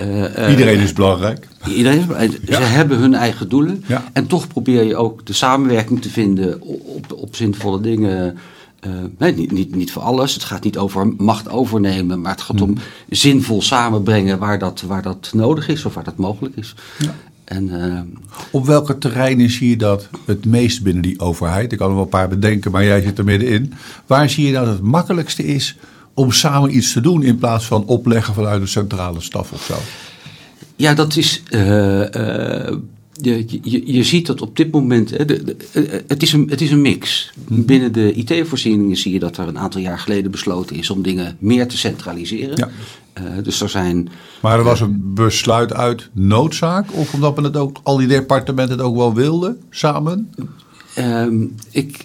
Eh, 0.00 0.44
eh, 0.44 0.50
Iedereen 0.50 0.80
is 0.80 0.92
belangrijk. 0.92 1.48
Iedereen, 1.76 1.98
is- 2.18 2.56
ze 2.56 2.62
hebben 2.62 2.98
hun 2.98 3.14
eigen 3.14 3.48
doelen. 3.48 3.84
Ja. 3.86 4.04
En 4.12 4.26
toch 4.26 4.46
probeer 4.46 4.82
je 4.84 4.96
ook 4.96 5.26
de 5.26 5.32
samenwerking 5.32 6.02
te 6.02 6.10
vinden 6.10 6.60
op, 6.62 7.12
op, 7.12 7.36
zinvolle 7.36 7.80
dingen. 7.80 8.38
Eh, 8.80 8.90
nee, 9.18 9.32
niet, 9.34 9.52
niet, 9.52 9.74
niet 9.74 9.92
voor 9.92 10.02
alles. 10.02 10.34
Het 10.34 10.44
gaat 10.44 10.64
niet 10.64 10.78
over 10.78 11.06
macht 11.16 11.48
overnemen. 11.50 12.20
Maar 12.20 12.32
het 12.32 12.40
gaat 12.40 12.60
om 12.60 12.74
zinvol 13.10 13.62
samenbrengen 13.62 14.38
waar 14.38 14.58
dat, 14.58 14.82
waar 14.86 15.02
dat 15.02 15.30
nodig 15.34 15.68
is 15.68 15.84
of 15.84 15.94
waar 15.94 16.04
dat 16.04 16.16
mogelijk 16.16 16.56
is. 16.56 16.74
En, 17.44 17.82
eh, 17.84 18.00
Op 18.50 18.66
welke 18.66 18.98
terreinen 18.98 19.50
zie 19.50 19.68
je 19.70 19.76
dat 19.76 20.08
het 20.24 20.44
meest 20.44 20.82
binnen 20.82 21.02
die 21.02 21.20
overheid? 21.20 21.72
Ik 21.72 21.78
kan 21.78 21.88
er 21.88 21.94
wel 21.94 22.02
een 22.02 22.08
paar 22.08 22.28
bedenken, 22.28 22.70
maar 22.70 22.84
jij 22.84 23.02
zit 23.02 23.18
er 23.18 23.24
middenin. 23.24 23.72
Waar 24.06 24.30
zie 24.30 24.46
je 24.46 24.52
dat 24.52 24.66
het 24.66 24.80
makkelijkste 24.82 25.44
is 25.46 25.76
om 26.14 26.32
samen 26.32 26.76
iets 26.76 26.92
te 26.92 27.00
doen 27.00 27.22
in 27.22 27.38
plaats 27.38 27.64
van 27.64 27.84
opleggen 27.86 28.34
vanuit 28.34 28.60
een 28.60 28.68
centrale 28.68 29.20
staf 29.20 29.52
of 29.52 29.62
zo? 29.62 29.74
Ja, 30.76 30.94
dat 30.94 31.16
is. 31.16 31.42
eh, 31.48 32.68
eh, 32.68 32.76
je, 33.12 33.44
je, 33.62 33.92
je 33.92 34.02
ziet 34.04 34.26
dat 34.26 34.40
op 34.42 34.56
dit 34.56 34.70
moment. 34.72 35.10
Hè, 35.10 35.24
de, 35.24 35.44
de- 35.44 35.56
eh, 35.72 36.00
het, 36.06 36.22
is 36.22 36.32
een, 36.32 36.46
het 36.50 36.60
is 36.60 36.70
een 36.70 36.80
mix. 36.82 37.32
Mhm. 37.48 37.62
Binnen 37.62 37.92
de 37.92 38.12
IT-voorzieningen 38.12 38.96
zie 38.96 39.12
je 39.12 39.18
dat 39.18 39.36
er 39.36 39.48
een 39.48 39.58
aantal 39.58 39.80
jaar 39.80 39.98
geleden 39.98 40.30
besloten 40.30 40.76
is 40.76 40.90
om 40.90 41.02
dingen 41.02 41.36
meer 41.38 41.68
te 41.68 41.78
centraliseren. 41.78 42.56
Ja. 42.56 42.68
Dus 43.42 43.60
er 43.60 43.68
zijn. 43.68 44.08
Maar 44.42 44.58
er 44.58 44.64
was 44.64 44.80
een 44.80 45.00
besluit 45.14 45.72
uit 45.72 46.08
noodzaak 46.12 46.92
of 46.92 47.14
omdat 47.14 47.34
men 47.34 47.44
het 47.44 47.56
ook, 47.56 47.80
al 47.82 47.96
die 47.96 48.06
departementen 48.06 48.76
het 48.76 48.86
ook 48.86 48.96
wel 48.96 49.14
wilden, 49.14 49.60
samen? 49.70 50.30
ehm, 50.94 51.44
ik, 51.70 52.04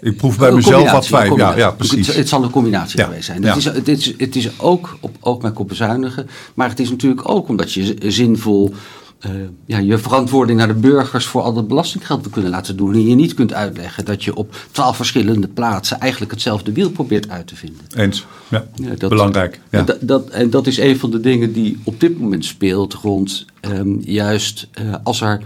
Ik 0.00 0.16
proef 0.16 0.38
bij 0.38 0.52
mezelf 0.52 0.90
wat 0.90 1.06
vijf. 1.06 1.36
Ja, 1.36 1.56
ja, 1.56 1.70
precies. 1.70 2.06
Het, 2.06 2.16
het 2.16 2.28
zal 2.28 2.42
een 2.42 2.50
combinatie 2.50 2.98
Ja, 2.98 3.04
geweest 3.04 3.24
zijn. 3.24 3.42
ja. 3.42 3.48
Het, 3.48 3.56
is, 3.56 3.64
het, 3.64 3.88
is, 3.88 4.14
het 4.18 4.36
is 4.36 4.60
ook 4.60 4.96
op 5.00 5.16
oogmerk 5.20 5.58
op 5.58 5.68
bezuinigen. 5.68 6.28
Maar 6.54 6.68
het 6.68 6.80
is 6.80 6.90
natuurlijk 6.90 7.28
ook 7.28 7.48
omdat 7.48 7.72
je 7.72 7.96
zinvol 8.06 8.74
eh, 9.18 9.30
ja, 9.66 9.78
je 9.78 9.98
verantwoording 9.98 10.58
naar 10.58 10.68
de 10.68 10.74
burgers 10.74 11.26
voor 11.26 11.42
al 11.42 11.52
dat 11.52 11.68
belastinggeld 11.68 12.22
te 12.22 12.30
kunnen 12.30 12.50
laten 12.50 12.76
doen. 12.76 12.92
En 12.94 13.06
je 13.06 13.14
niet 13.14 13.34
kunt 13.34 13.52
uitleggen 13.54 14.04
dat 14.04 14.24
je 14.24 14.34
op 14.36 14.56
twaalf 14.70 14.96
verschillende 14.96 15.48
plaatsen 15.48 16.00
eigenlijk 16.00 16.30
hetzelfde 16.32 16.72
wiel 16.72 16.90
probeert 16.90 17.28
uit 17.28 17.46
te 17.46 17.56
vinden. 17.56 17.80
Eens. 17.96 18.26
Ja, 18.48 18.66
Ja, 18.74 18.94
dat- 18.94 19.08
belangrijk. 19.10 19.60
Ja. 19.70 19.82
Dat, 19.82 19.96
dat, 20.00 20.28
en 20.28 20.50
dat 20.50 20.66
is 20.66 20.78
een 20.78 20.98
van 20.98 21.10
de 21.10 21.20
dingen 21.20 21.52
die 21.52 21.78
op 21.84 22.00
dit 22.00 22.20
moment 22.20 22.44
speelt 22.44 22.94
rond 22.94 23.44
ehm, 23.60 23.98
juist 24.00 24.68
eh, 24.72 24.94
als 25.02 25.20
er 25.20 25.40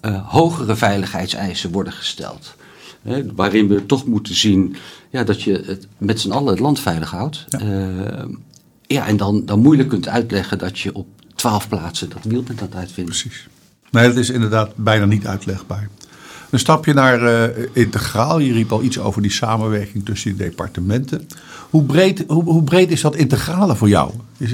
eh, 0.00 0.28
hogere 0.28 0.76
veiligheidseisen 0.76 1.70
worden 1.72 1.92
gesteld. 1.92 2.54
Hè, 3.02 3.34
waarin 3.34 3.68
we 3.68 3.86
toch 3.86 4.06
moeten 4.06 4.34
zien 4.34 4.76
ja, 5.10 5.24
dat 5.24 5.42
je 5.42 5.62
het 5.66 5.86
met 5.98 6.20
z'n 6.20 6.30
allen 6.30 6.50
het 6.50 6.60
land 6.60 6.80
veilig 6.80 7.10
houdt. 7.10 7.44
Ja, 7.48 8.26
ja 8.86 9.06
en 9.06 9.16
dan, 9.16 9.44
dan 9.44 9.60
moeilijk 9.60 9.88
kunt 9.88 10.08
uitleggen 10.08 10.58
dat 10.58 10.78
je 10.78 10.94
op 10.94 11.06
twaalf 11.34 11.68
plaatsen 11.68 12.08
dat 12.08 12.24
wiel 12.24 12.44
aan 12.48 12.56
het 12.56 12.74
uitvinden. 12.74 13.14
Precies. 13.14 13.48
Nee, 13.90 14.08
dat 14.08 14.16
is 14.16 14.30
inderdaad 14.30 14.76
bijna 14.76 15.04
niet 15.04 15.26
uitlegbaar. 15.26 15.88
Een 16.50 16.58
stapje 16.58 16.94
naar 16.94 17.22
eh, 17.22 17.66
integraal. 17.72 18.38
Je 18.38 18.52
riep 18.52 18.72
al 18.72 18.82
iets 18.82 18.98
over 18.98 19.22
die 19.22 19.30
samenwerking 19.30 20.04
tussen 20.04 20.36
die 20.36 20.46
departementen. 20.48 21.26
Hoe 21.70 21.82
breed, 21.82 22.24
hoe, 22.26 22.44
hoe 22.44 22.62
breed 22.62 22.90
is 22.90 23.00
dat 23.00 23.16
integrale 23.16 23.76
voor 23.76 23.88
jou? 23.88 24.12
Is, 24.36 24.50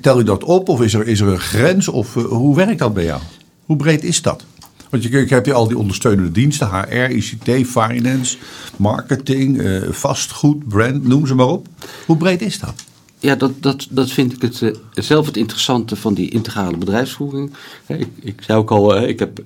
tel 0.00 0.18
je 0.18 0.24
dat 0.24 0.44
op 0.44 0.68
of 0.68 0.82
is 0.82 0.94
er, 0.94 1.06
is 1.06 1.20
er 1.20 1.28
een 1.28 1.40
grens? 1.40 1.88
Of 1.88 2.16
eh, 2.16 2.24
hoe 2.24 2.56
werkt 2.56 2.78
dat 2.78 2.94
bij 2.94 3.04
jou? 3.04 3.20
Hoe 3.64 3.76
breed 3.76 4.04
is 4.04 4.22
dat? 4.22 4.44
Want 4.90 5.02
je, 5.02 5.10
je 5.10 5.26
hebt 5.26 5.46
hier 5.46 5.54
al 5.54 5.68
die 5.68 5.78
ondersteunende 5.78 6.30
diensten, 6.32 6.68
HR, 6.70 7.10
ICT, 7.10 7.66
finance, 7.66 8.36
marketing, 8.76 9.60
eh, 9.60 9.82
vastgoed, 9.90 10.68
brand, 10.68 11.06
noem 11.08 11.26
ze 11.26 11.34
maar 11.34 11.46
op. 11.48 11.66
Hoe 12.06 12.16
breed 12.16 12.42
is 12.42 12.58
dat? 12.58 12.74
Ja, 13.18 13.34
dat, 13.34 13.62
dat, 13.62 13.86
dat 13.90 14.10
vind 14.10 14.32
ik 14.32 14.42
het, 14.42 14.62
eh, 14.62 14.70
zelf 14.94 15.26
het 15.26 15.36
interessante 15.36 15.96
van 15.96 16.14
die 16.14 16.30
integrale 16.30 16.76
bedrijfsvoering. 16.76 17.52
Ik, 17.86 18.08
ik 18.20 18.42
zei 18.42 18.58
ook 18.58 18.70
al, 18.70 18.96
eh, 18.96 19.08
ik 19.08 19.18
heb 19.18 19.40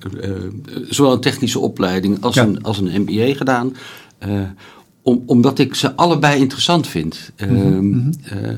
zowel 0.88 1.12
een 1.12 1.20
technische 1.20 1.58
opleiding 1.58 2.22
als, 2.22 2.34
Ja. 2.34 2.42
een, 2.42 2.62
als 2.62 2.78
een 2.78 3.02
MBA 3.02 3.34
gedaan. 3.34 3.76
om, 5.02 5.22
omdat 5.26 5.58
ik 5.58 5.74
ze 5.74 5.94
allebei 5.96 6.40
interessant 6.40 6.86
vind. 6.86 7.30
Mhm, 7.38 8.10
Eh, 8.24 8.48
eh, 8.50 8.56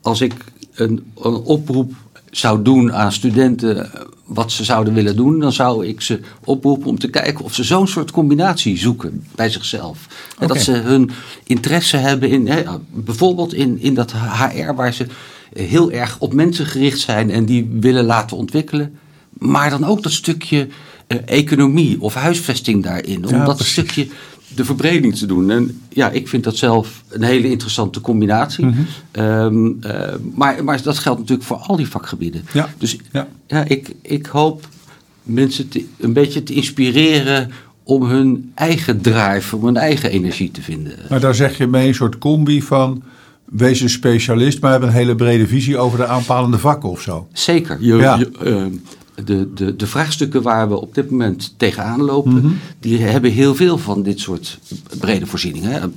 als 0.00 0.20
ik 0.20 0.34
een, 0.74 1.02
een 1.22 1.34
oproep 1.34 1.92
zou 2.30 2.62
doen 2.62 2.92
aan 2.92 3.12
studenten 3.12 3.92
eh, 3.92 4.00
wat 4.24 4.52
ze 4.52 4.64
zouden 4.64 4.94
willen 4.94 5.16
doen, 5.16 5.40
dan 5.40 5.52
zou 5.52 5.86
ik 5.86 6.00
ze 6.00 6.20
oproepen 6.44 6.86
om 6.86 6.98
te 6.98 7.08
kijken 7.08 7.44
of 7.44 7.54
ze 7.54 7.64
zo'n 7.64 7.88
soort 7.88 8.10
combinatie 8.10 8.78
zoeken 8.78 9.24
bij 9.34 9.50
zichzelf. 9.50 10.06
Dat 10.46 10.60
ze 10.60 10.72
hun 10.72 11.10
interesse 11.44 11.96
hebben 11.96 12.28
in, 12.28 12.48
hè, 12.48 12.62
bijvoorbeeld 12.92 13.54
in, 13.54 13.80
in 13.80 13.94
dat 13.94 14.12
HR 14.12 14.74
waar 14.74 14.92
ze 14.92 15.06
heel 15.52 15.90
erg 15.90 16.16
op 16.18 16.32
mensen 16.32 16.66
gericht 16.66 17.00
zijn 17.00 17.30
en 17.30 17.44
die 17.44 17.68
willen 17.80 18.04
laten 18.04 18.36
ontwikkelen. 18.36 18.98
Maar 19.30 19.70
dan 19.70 19.84
ook 19.84 20.02
dat 20.02 20.12
stukje 20.12 20.68
eh, 21.06 21.18
economie 21.24 22.00
of 22.00 22.14
huisvesting 22.14 22.82
daarin. 22.82 23.26
Om 23.26 23.34
Ja, 23.34 23.44
dat 23.44 23.56
precies. 23.56 23.72
stukje 23.72 24.08
de 24.54 24.64
verbreding 24.64 25.16
te 25.16 25.26
doen. 25.26 25.50
En 25.50 25.80
ja, 25.88 26.10
ik 26.10 26.28
vind 26.28 26.44
dat 26.44 26.56
zelf 26.56 27.02
een 27.08 27.22
hele 27.22 27.50
interessante 27.50 28.00
combinatie. 28.00 28.66
Mhm. 28.66 28.80
Ehm, 29.10 29.66
eh, 29.80 30.14
maar, 30.34 30.64
maar 30.64 30.82
dat 30.82 30.98
geldt 30.98 31.18
natuurlijk 31.20 31.48
voor 31.48 31.56
al 31.56 31.76
die 31.76 31.88
vakgebieden. 31.88 32.42
Ja, 32.52 32.68
Dus 32.78 32.96
ja. 33.12 33.28
ja, 33.46 33.64
ik, 33.64 33.94
ik 34.02 34.26
hoop 34.26 34.68
mensen 35.22 35.68
te, 35.68 35.84
een 35.98 36.12
beetje 36.12 36.42
te 36.42 36.52
inspireren 36.54 37.50
om 37.82 38.02
hun 38.04 38.52
eigen 38.54 39.00
drive, 39.00 39.56
om 39.56 39.64
hun 39.64 39.76
eigen 39.76 40.10
energie 40.10 40.50
te 40.50 40.62
vinden. 40.62 40.92
Maar 41.08 41.20
daar 41.20 41.34
zeg 41.34 41.56
je 41.58 41.66
mee 41.66 41.88
een 41.88 41.94
soort 41.94 42.18
combi 42.18 42.62
van 42.62 43.02
wees 43.44 43.80
een 43.80 43.90
specialist, 43.90 44.60
maar 44.60 44.70
hebben 44.70 44.88
een 44.88 44.94
hele 44.94 45.14
brede 45.14 45.46
visie 45.46 45.78
over 45.78 45.98
de 45.98 46.06
aanpalende 46.06 46.58
vakken 46.58 46.88
of 46.88 47.00
zo. 47.00 47.28
Zeker. 47.32 47.76
Je, 47.80 47.94
Ja. 47.96 48.16
je, 48.16 48.30
ehm, 48.44 48.70
de, 49.24 49.52
de, 49.54 49.76
de 49.76 49.86
vraagstukken 49.86 50.42
waar 50.42 50.68
we 50.68 50.80
op 50.80 50.94
dit 50.94 51.10
moment 51.10 51.54
tegenaan 51.56 52.02
lopen, 52.02 52.32
Mhm. 52.34 52.52
die 52.80 52.98
hebben 53.02 53.30
heel 53.30 53.54
veel 53.54 53.78
van 53.78 54.02
dit 54.02 54.20
soort 54.20 54.58
brede 54.98 55.26
voorzieningen. 55.26 55.94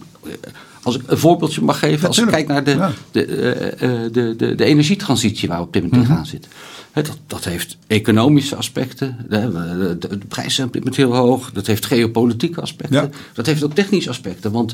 Als 0.84 0.96
ik 0.96 1.02
een 1.06 1.18
voorbeeldje 1.18 1.62
mag 1.62 1.80
geven, 1.80 2.08
als 2.08 2.18
ik 2.18 2.28
kijk 2.28 2.48
naar 2.48 2.64
de, 2.64 2.72
Ja. 2.72 2.92
de, 3.12 3.26
eh, 3.26 4.06
eh, 4.06 4.14
de, 4.14 4.34
de, 4.38 4.56
de 4.56 4.64
energietransitie 4.64 5.48
waar 5.48 5.58
we 5.58 5.64
op 5.66 5.74
dit 5.74 5.82
moment 5.82 6.02
Mhm. 6.02 6.10
tegenaan 6.12 6.30
zitten. 6.30 6.52
Dat, 6.94 7.18
dat 7.28 7.44
heeft 7.46 7.78
economische 7.88 8.56
aspecten. 8.56 9.18
De, 9.30 9.52
de, 10.00 10.08
de, 10.08 10.18
prijzen 10.28 10.54
zijn 10.54 10.68
op 10.68 10.74
dit 10.74 10.84
moment 10.84 11.02
heel 11.02 11.16
hoog. 11.16 11.52
Dat 11.52 11.68
heeft 11.68 11.86
geopolitieke 11.86 12.62
aspecten. 12.62 13.02
Ja. 13.02 13.10
Dat 13.34 13.46
heeft 13.46 13.64
ook 13.64 13.74
technische 13.74 14.10
aspecten. 14.10 14.52
Want 14.52 14.74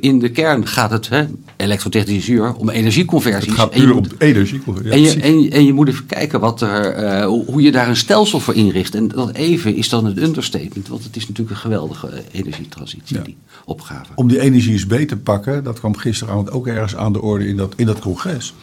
in 0.00 0.18
de 0.18 0.30
kern 0.30 0.66
gaat 0.66 0.90
het, 0.90 1.08
hè, 1.08 1.26
elektrotechnisch 1.56 2.28
uur, 2.28 2.54
om 2.54 2.68
energieconversies. 2.70 3.46
Het 3.46 3.58
gaat 3.58 3.70
puur 3.70 3.90
om 3.90 3.96
moet- 3.96 4.14
energie. 4.18 4.60
Ja, 4.82 4.90
en, 4.90 5.00
je, 5.00 5.20
en, 5.20 5.50
en 5.50 5.64
je 5.64 5.72
moet 5.72 5.88
even 5.88 6.06
kijken 6.06 6.40
wat 6.40 6.60
er, 6.60 6.86
eh, 6.92 7.26
hoe 7.26 7.62
je 7.62 7.72
daar 7.72 7.88
een 7.88 7.96
stelsel 7.96 8.40
voor 8.40 8.54
inricht. 8.54 8.94
En 8.94 9.08
dat 9.08 9.32
even 9.34 9.74
is 9.74 9.88
dan 9.88 10.04
het 10.04 10.18
understatement. 10.18 10.88
Want 10.88 11.04
het 11.04 11.16
is 11.16 11.28
natuurlijk 11.28 11.50
een 11.56 11.62
geweldige 11.62 12.22
energietransitie, 12.32 13.16
Ja. 13.16 13.22
die 13.22 13.36
opgave. 13.64 14.12
Om 14.14 14.28
die 14.28 14.40
energie 14.40 14.72
eens 14.72 14.86
beter 14.86 15.06
te 15.06 15.16
pakken, 15.16 15.64
dat 15.64 15.78
kwam 15.78 15.96
gisteravond 15.96 16.50
ook 16.50 16.66
ergens 16.66 16.96
aan 16.96 17.12
de 17.12 17.22
orde 17.22 17.48
in 17.48 17.56
dat, 17.56 17.72
in 17.76 17.86
dat 17.86 17.98
congres. 17.98 18.54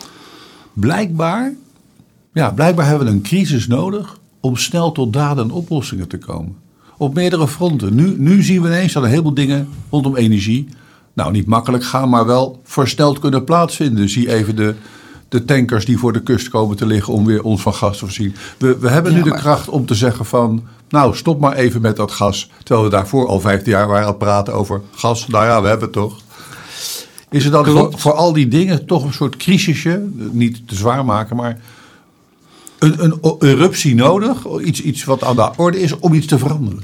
Blijkbaar, 0.74 1.54
ja, 2.34 2.52
blijkbaar 2.52 2.86
hebben 2.86 3.08
we 3.08 3.13
een 3.13 3.22
crisis 3.22 3.68
nodig 3.68 4.18
om 4.40 4.56
snel 4.56 4.92
tot 4.92 5.13
daden 5.13 5.44
en 5.44 5.52
oplossingen 5.52 6.08
te 6.08 6.18
komen. 6.18 6.56
Op 6.98 7.13
meerdere 7.13 7.48
fronten. 7.48 7.96
Nu, 7.96 8.16
nu 8.18 8.44
zien 8.44 8.62
we 8.62 8.68
ineens 8.68 8.94
dat 8.94 9.04
een 9.04 9.10
heleboel 9.10 9.34
dingen 9.34 9.70
rondom 9.90 10.16
energie, 10.16 10.68
nou 11.13 11.32
niet 11.32 11.46
makkelijk 11.46 11.84
gaan, 11.84 12.10
maar 12.10 12.25
wel 12.25 12.62
versneld 12.63 13.20
kunnen 13.20 13.44
plaatsvinden. 13.44 14.10
Zie 14.10 14.34
even 14.34 14.56
de, 14.56 14.75
de 15.30 15.46
tankers 15.46 15.86
die 15.86 15.98
voor 15.98 16.13
de 16.13 16.24
kust 16.24 16.50
komen 16.50 16.78
te 16.78 16.86
liggen 16.86 17.13
om 17.13 17.25
weer 17.25 17.44
ons 17.44 17.62
van 17.62 17.74
gas 17.74 17.98
te 17.98 18.06
voorzien. 18.06 18.36
We, 18.58 18.78
we 18.78 18.90
hebben 18.90 19.12
Ja, 19.12 19.18
nu 19.18 19.24
de 19.24 19.34
kracht 19.34 19.70
om 19.70 19.86
te 19.86 19.96
zeggen 19.96 20.25
van, 20.25 20.63
nou 20.90 21.16
stop 21.16 21.40
maar 21.40 21.54
even 21.54 21.82
met 21.82 21.96
dat 21.96 22.12
gas. 22.12 22.50
Terwijl 22.63 22.86
we 22.86 22.96
daarvoor 22.96 23.28
al 23.28 23.40
15 23.40 23.72
jaar 23.72 23.88
waren 23.88 24.04
aan 24.04 24.10
het 24.10 24.18
praten 24.18 24.54
over 24.54 24.82
gas. 24.92 25.28
Nou 25.28 25.46
ja, 25.46 25.62
we 25.62 25.68
hebben 25.68 25.86
het 25.86 25.96
toch. 25.96 26.22
Is 27.30 27.46
er 27.46 27.52
dan 27.52 27.94
voor 27.96 28.13
al 28.13 28.34
die 28.34 28.48
dingen 28.48 28.86
toch 28.86 29.04
een 29.04 29.13
soort 29.13 29.38
crisisje, 29.38 30.06
niet 30.32 30.68
te 30.68 30.75
zwaar 30.75 31.06
maken, 31.06 31.36
maar 31.36 31.60
een, 32.84 33.02
een 33.22 33.36
eruptie 33.40 33.96
nodig? 33.96 34.60
Iets, 34.63 34.82
iets 34.82 35.04
wat 35.04 35.24
aan 35.24 35.36
de 35.36 35.52
orde 35.58 35.82
is 35.82 36.00
om 36.00 36.13
iets 36.13 36.28
te 36.28 36.38
veranderen? 36.38 36.84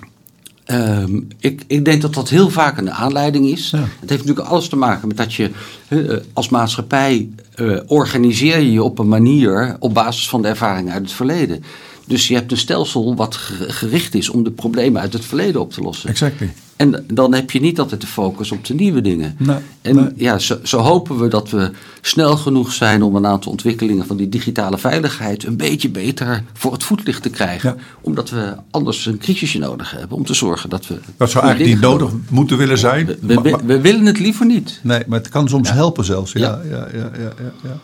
Ehm, 0.66 1.20
ik, 1.40 1.64
ik 1.68 1.86
denk 1.86 2.02
dat 2.02 2.14
dat 2.14 2.30
heel 2.30 2.50
vaak 2.50 2.78
een 2.78 2.92
aanleiding 2.92 3.46
is. 3.46 3.70
Ja. 3.70 3.78
Het 3.78 4.10
heeft 4.10 4.22
natuurlijk 4.22 4.48
alles 4.48 4.70
te 4.70 4.76
maken 4.76 5.08
met 5.08 5.18
dat 5.18 5.34
je 5.34 5.52
eh, 5.88 6.18
als 6.34 6.50
maatschappij 6.50 7.30
eh, 7.56 7.78
organiseer 7.88 8.60
je 8.60 8.72
je 8.72 8.84
op 8.84 9.00
een 9.00 9.08
manier 9.08 9.76
op 9.80 9.94
basis 9.94 10.30
van 10.30 10.42
de 10.42 10.48
ervaringen 10.48 10.94
uit 10.94 11.02
het 11.02 11.12
verleden. 11.12 11.64
Dus 12.10 12.28
je 12.28 12.34
hebt 12.36 12.52
een 12.52 12.58
stelsel 12.58 13.16
wat 13.16 13.36
ge- 13.36 13.72
gericht 13.74 14.16
is 14.16 14.30
om 14.30 14.44
de 14.44 14.52
problemen 14.52 15.02
uit 15.02 15.14
het 15.14 15.26
verleden 15.26 15.62
op 15.62 15.72
te 15.74 15.82
lossen. 15.82 16.10
Exactly. 16.10 16.54
En 16.76 17.04
dan 17.14 17.34
heb 17.34 17.52
je 17.52 17.60
niet 17.60 17.80
altijd 17.80 18.02
de 18.02 18.08
focus 18.08 18.52
op 18.52 18.66
de 18.66 18.74
nieuwe 18.74 19.02
dingen. 19.02 19.36
Nee, 19.38 19.58
en 19.82 19.96
nee. 19.96 20.10
ja, 20.16 20.38
zo, 20.40 20.58
zo 20.64 20.78
hopen 20.80 21.20
we 21.20 21.28
dat 21.28 21.50
we 21.50 21.72
snel 22.02 22.38
genoeg 22.38 22.74
zijn 22.74 23.04
om 23.04 23.16
een 23.16 23.26
aantal 23.26 23.52
ontwikkelingen 23.52 24.06
van 24.06 24.18
die 24.18 24.30
digitale 24.30 24.78
veiligheid 24.78 25.46
een 25.46 25.58
beetje 25.58 25.90
beter 25.90 26.44
voor 26.54 26.72
het 26.72 26.84
voetlicht 26.84 27.22
te 27.22 27.30
krijgen. 27.30 27.70
Ja. 27.78 27.84
Omdat 28.02 28.30
we 28.30 28.54
anders 28.72 29.06
een 29.06 29.18
crisisje 29.18 29.58
nodig 29.60 29.92
hebben 29.92 30.18
om 30.18 30.26
te 30.26 30.34
zorgen 30.34 30.70
dat 30.70 30.88
we. 30.88 31.00
Dat 31.18 31.30
zou 31.30 31.44
eigenlijk 31.46 31.74
niet 31.76 31.84
nodig 31.84 32.12
moeten 32.30 32.58
willen 32.58 32.78
zijn. 32.78 33.06
We, 33.22 33.80
willen 33.82 34.06
het 34.06 34.20
liever 34.20 34.46
niet. 34.46 34.80
nee, 34.84 35.04
maar 35.08 35.20
het 35.20 35.30
kan 35.30 35.48
soms 35.50 35.72
helpen 35.72 36.06
zelfs. 36.06 36.32
Ja, 36.32 36.40
Ja. 36.40 36.62
ja. 36.70 36.88
Ja, 36.94 37.10
ja, 37.18 37.34
ja, 37.40 37.52
ja, 37.64 37.80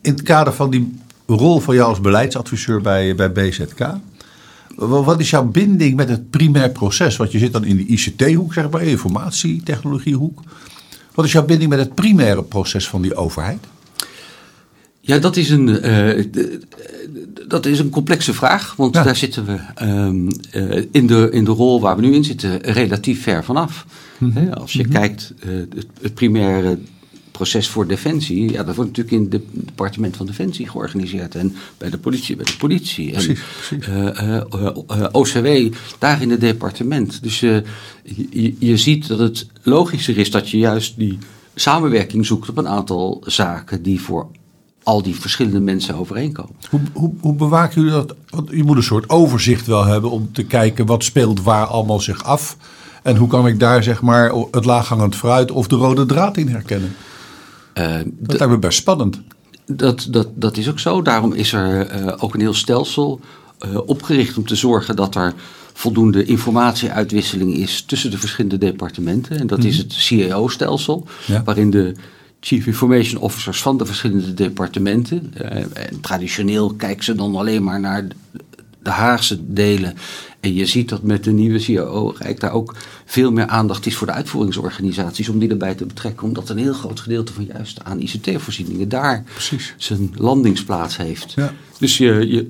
In 0.00 0.12
het 0.12 0.22
kader 0.22 0.52
van 0.52 0.70
die 0.70 0.94
rol 1.26 1.60
van 1.60 1.74
jou 1.74 1.88
als 1.88 2.00
beleidsadviseur 2.00 2.80
bij, 2.80 3.14
bij 3.14 3.32
BZK. 3.32 3.78
wa- 4.76 5.02
Wat 5.02 5.20
is 5.20 5.30
jouw 5.30 5.44
binding 5.44 5.96
met 5.96 6.08
het 6.08 6.30
primair 6.30 6.70
proces? 6.70 7.16
Want 7.16 7.32
je 7.32 7.38
zit 7.38 7.52
dan 7.52 7.64
in 7.64 7.76
de 7.76 7.86
ICT-hoek, 7.86 8.52
zeg 8.54 8.70
maar, 8.70 8.82
informatietechnologiehoek. 8.82 10.40
Wat 11.14 11.24
is 11.24 11.32
jouw 11.32 11.44
binding 11.44 11.70
met 11.70 11.78
het 11.78 11.94
primaire 11.94 12.42
proces 12.42 12.88
van 12.88 13.02
die 13.02 13.14
overheid? 13.14 13.58
Ja, 15.00 15.18
dat 15.18 15.36
is 15.36 15.50
een, 15.50 15.80
eh, 15.80 16.24
dat 17.48 17.66
is 17.66 17.78
een 17.78 17.90
complexe 17.90 18.34
vraag. 18.34 18.74
Want 18.76 18.94
Ja. 18.94 19.02
daar 19.02 19.16
zitten 19.16 19.44
we 19.44 19.58
ehm, 19.74 20.28
eh, 20.50 20.84
in, 20.90 21.06
de, 21.06 21.28
in 21.32 21.44
de 21.44 21.50
rol 21.50 21.80
waar 21.80 21.96
we 21.96 22.02
nu 22.02 22.14
in 22.14 22.24
zitten 22.24 22.60
relatief 22.60 23.22
ver 23.22 23.44
vanaf. 23.44 23.86
Mhm. 24.18 24.48
Als 24.52 24.72
je 24.72 24.88
kijkt, 24.88 25.32
eh, 25.40 25.48
het, 25.74 25.86
het 26.00 26.14
primaire 26.14 26.78
proces 27.38 27.68
voor 27.68 27.86
defensie, 27.86 28.52
ja, 28.52 28.62
dat 28.62 28.74
wordt 28.74 28.96
natuurlijk 28.96 29.16
in 29.16 29.38
het 29.38 29.66
departement 29.66 30.16
van 30.16 30.26
Defensie 30.26 30.68
georganiseerd. 30.68 31.34
En 31.34 31.56
bij 31.78 31.90
de 31.90 31.98
politie, 31.98 32.36
bij 32.36 32.44
de 32.44 32.56
politie. 32.56 33.12
En, 33.12 33.12
Precies, 33.12 33.86
eh, 33.86 34.06
eh, 34.06 34.42
eh, 34.88 35.06
OCW, 35.12 35.74
daar 35.98 36.22
in 36.22 36.30
het 36.30 36.40
departement. 36.40 37.22
Dus 37.22 37.40
je, 37.40 37.62
je 38.58 38.76
ziet 38.76 39.08
dat 39.08 39.18
het 39.18 39.46
logischer 39.62 40.18
is 40.18 40.30
dat 40.30 40.50
je 40.50 40.58
juist 40.58 40.96
die 40.96 41.18
samenwerking 41.54 42.26
zoekt 42.26 42.48
op 42.48 42.56
een 42.56 42.68
aantal 42.68 43.22
zaken 43.26 43.82
die 43.82 44.00
voor 44.00 44.26
al 44.82 45.02
die 45.02 45.14
verschillende 45.14 45.60
mensen 45.60 45.94
overeenkomen. 45.94 46.54
Hoe, 46.70 46.80
hoe, 46.92 47.12
hoe 47.20 47.34
bewaken 47.34 47.82
jullie 47.82 47.96
dat? 47.96 48.14
Want 48.28 48.50
je 48.50 48.64
moet 48.64 48.76
een 48.76 48.82
soort 48.82 49.10
overzicht 49.10 49.66
wel 49.66 49.84
hebben 49.84 50.10
om 50.10 50.32
te 50.32 50.44
kijken 50.44 50.86
wat 50.86 51.04
speelt 51.04 51.42
waar 51.42 51.66
allemaal 51.66 52.00
zich 52.00 52.24
af. 52.24 52.56
En 53.02 53.16
hoe 53.16 53.28
kan 53.28 53.46
ik 53.46 53.60
daar 53.60 53.82
zeg 53.82 54.02
maar 54.02 54.32
het 54.50 54.64
laaghangend 54.64 55.16
fruit 55.16 55.50
of 55.50 55.66
de 55.66 55.76
rode 55.76 56.06
draad 56.06 56.36
in 56.36 56.48
herkennen? 56.48 56.94
Eh, 57.74 57.96
Dat 58.04 58.38
lijkt 58.38 58.52
me 58.52 58.58
best 58.58 58.78
spannend. 58.78 59.20
Dat, 59.66 60.06
dat, 60.10 60.28
dat 60.34 60.56
is 60.56 60.68
ook 60.68 60.78
zo. 60.78 61.02
Daarom 61.02 61.32
is 61.32 61.52
er 61.52 61.86
eh, 61.86 62.12
ook 62.18 62.34
een 62.34 62.40
heel 62.40 62.54
stelsel 62.54 63.20
eh, 63.58 63.76
opgericht 63.86 64.36
om 64.38 64.46
te 64.46 64.54
zorgen 64.54 64.96
dat 64.96 65.14
er 65.14 65.34
voldoende 65.72 66.24
informatieuitwisseling 66.24 67.54
is 67.56 67.82
tussen 67.82 68.10
de 68.10 68.18
verschillende 68.18 68.58
departementen. 68.58 69.38
En 69.38 69.46
dat 69.46 69.64
is 69.64 69.78
het 69.78 70.06
CAO-stelsel, 70.08 71.06
Ja. 71.26 71.42
waarin 71.44 71.70
de 71.70 71.94
Chief 72.40 72.66
Information 72.66 73.20
Officers 73.22 73.62
van 73.62 73.76
de 73.78 73.86
verschillende 73.86 74.34
departementen, 74.34 75.32
eh, 75.34 75.56
en 75.60 76.00
traditioneel 76.00 76.74
kijken 76.74 77.04
ze 77.04 77.14
dan 77.14 77.36
alleen 77.36 77.62
maar 77.64 77.80
naar 77.80 78.06
de 78.82 78.90
Haagse 78.90 79.38
delen. 79.52 79.94
En 80.44 80.54
je 80.54 80.66
ziet 80.66 80.88
dat 80.88 81.02
met 81.02 81.24
de 81.24 81.32
nieuwe 81.32 81.58
CAO 81.58 82.04
eigenlijk 82.04 82.40
daar 82.40 82.52
ook 82.52 82.74
veel 83.04 83.32
meer 83.32 83.46
aandacht 83.46 83.86
is 83.86 83.96
voor 83.96 84.06
de 84.06 84.12
uitvoeringsorganisaties 84.12 85.28
om 85.28 85.38
die 85.38 85.48
erbij 85.48 85.74
te 85.74 85.86
betrekken. 85.86 86.26
Omdat 86.26 86.48
een 86.48 86.58
heel 86.58 86.72
groot 86.72 87.00
gedeelte 87.00 87.32
van 87.32 87.44
juist 87.44 87.84
aan 87.84 88.00
ICT-voorzieningen 88.00 88.88
daar 88.88 89.24
Precies. 89.32 89.74
zijn 89.76 90.10
landingsplaats 90.14 90.96
heeft. 90.96 91.32
Ja. 91.36 91.52
Dus 91.78 91.98
je, 91.98 92.28
je, 92.28 92.46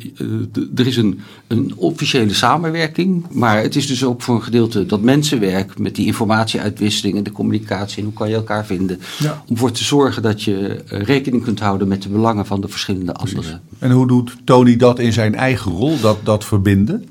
eh, 0.55 0.81
er 0.81 0.87
is 0.87 0.97
een, 0.97 1.21
een 1.47 1.73
officiële 1.77 2.35
samenwerking, 2.35 3.27
maar 3.31 3.63
het 3.63 3.77
is 3.77 3.87
dus 3.87 4.05
ook 4.05 4.23
voor 4.23 4.35
een 4.35 4.43
gedeelte 4.43 4.87
dat 4.87 5.01
mensenwerk 5.01 5.79
met 5.79 5.95
die 5.95 6.07
informatieuitwisseling 6.07 7.17
en 7.17 7.23
de 7.23 7.33
communicatie 7.33 7.99
en 7.99 8.05
hoe 8.05 8.13
kan 8.13 8.29
je 8.29 8.35
elkaar 8.35 8.67
vinden. 8.67 9.01
Ja. 9.19 9.43
Om 9.49 9.57
voor 9.57 9.71
te 9.71 9.85
zorgen 9.85 10.23
dat 10.23 10.43
je 10.43 10.83
eh, 10.89 11.03
rekening 11.03 11.43
kunt 11.43 11.61
houden 11.61 11.89
met 11.89 12.03
de 12.03 12.09
belangen 12.09 12.47
van 12.47 12.61
de 12.61 12.69
verschillende 12.69 13.13
anderen. 13.13 13.63
En 13.79 13.91
hoe 13.91 14.07
doet 14.07 14.37
Tony 14.45 14.77
dat 14.77 14.99
in 14.99 15.13
zijn 15.13 15.35
eigen 15.35 15.73
rol, 15.73 16.01
dat, 16.01 16.19
dat 16.25 16.45
verbinden? 16.45 17.05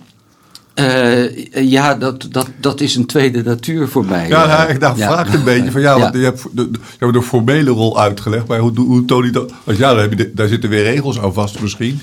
Eh, 0.74 1.70
ja, 1.70 1.96
dat, 1.96 2.28
dat, 2.32 2.48
dat 2.60 2.82
is 2.82 2.96
een 2.96 3.06
tweede 3.06 3.44
natuur 3.44 3.88
voor 3.88 4.06
mij. 4.06 4.28
Ja, 4.28 4.44
Eh, 4.44 4.58
nou, 4.58 4.70
ik 4.72 4.82
ja. 4.82 4.96
vraag 5.12 5.28
ik 5.28 5.34
een 5.34 5.44
beetje 5.44 5.72
van 5.72 5.82
ja, 5.82 6.00
want 6.00 6.14
je 6.16 6.20
hebt 6.24 6.44
de, 6.52 6.72
de, 6.72 6.80
je 6.82 6.98
hebt 7.06 7.14
de 7.14 7.22
formele 7.22 7.70
rol 7.70 8.00
uitgelegd, 8.00 8.48
maar 8.48 8.60
hoe, 8.60 8.80
hoe 8.80 9.06
Tony 9.06 9.32
dat? 9.32 9.52
Ja, 9.66 9.76
daar, 9.76 9.98
heb 10.02 10.10
je 10.10 10.16
de- 10.16 10.32
daar 10.34 10.48
zitten 10.48 10.70
weer 10.70 10.84
regels 10.84 11.20
aan 11.20 11.34
vast 11.34 11.60
misschien. 11.60 12.00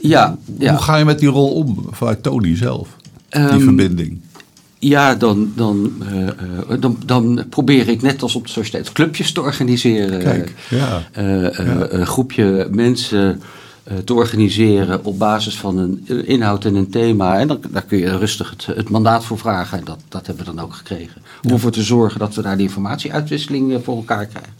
Ja, 0.00 0.36
ja. 0.58 0.70
Hoe 0.70 0.82
ga 0.82 0.96
je 0.96 1.04
met 1.04 1.18
die 1.18 1.28
rol 1.28 1.48
om 1.52 1.86
vanuit 1.90 2.22
Tony 2.22 2.56
zelf? 2.56 2.88
Die 3.30 3.40
Ehm, 3.42 3.60
verbinding. 3.60 4.20
Ja, 4.78 5.14
dan, 5.14 5.52
dan, 5.56 5.92
eh, 6.68 6.76
dan, 6.80 6.96
dan 7.06 7.44
probeer 7.50 7.88
ik 7.88 8.02
net 8.02 8.22
als 8.22 8.34
op 8.34 8.44
de 8.46 8.52
sociëteit 8.52 8.92
clubjes 8.92 9.32
te 9.32 9.40
organiseren. 9.40 10.18
Kijk, 10.22 10.52
ja. 10.70 11.02
Een 11.12 12.06
groepje 12.06 12.68
mensen 12.70 13.42
te 14.04 14.14
organiseren 14.14 15.04
op 15.04 15.18
basis 15.18 15.56
van 15.58 15.78
een 15.78 16.04
eh, 16.08 16.28
inhoud 16.28 16.64
en 16.64 16.74
een 16.74 16.90
thema. 16.90 17.38
En 17.38 17.48
dan, 17.48 17.60
daar 17.70 17.82
kun 17.84 17.98
je 17.98 18.18
rustig 18.18 18.50
het, 18.50 18.66
het 18.76 18.88
mandaat 18.88 19.24
voor 19.24 19.38
vragen. 19.38 19.78
En 19.78 19.84
dat, 19.84 19.98
dat 20.08 20.26
hebben 20.26 20.44
we 20.46 20.54
dan 20.54 20.64
ook 20.64 20.74
gekregen. 20.74 21.22
Om 21.42 21.50
ervoor 21.50 21.70
te 21.70 21.82
zorgen 21.82 22.18
dat 22.20 22.34
we 22.34 22.42
daar 22.42 22.56
die 22.56 22.66
informatieuitwisseling 22.66 23.72
eh, 23.72 23.78
voor 23.82 23.96
elkaar 23.96 24.26
krijgen. 24.26 24.52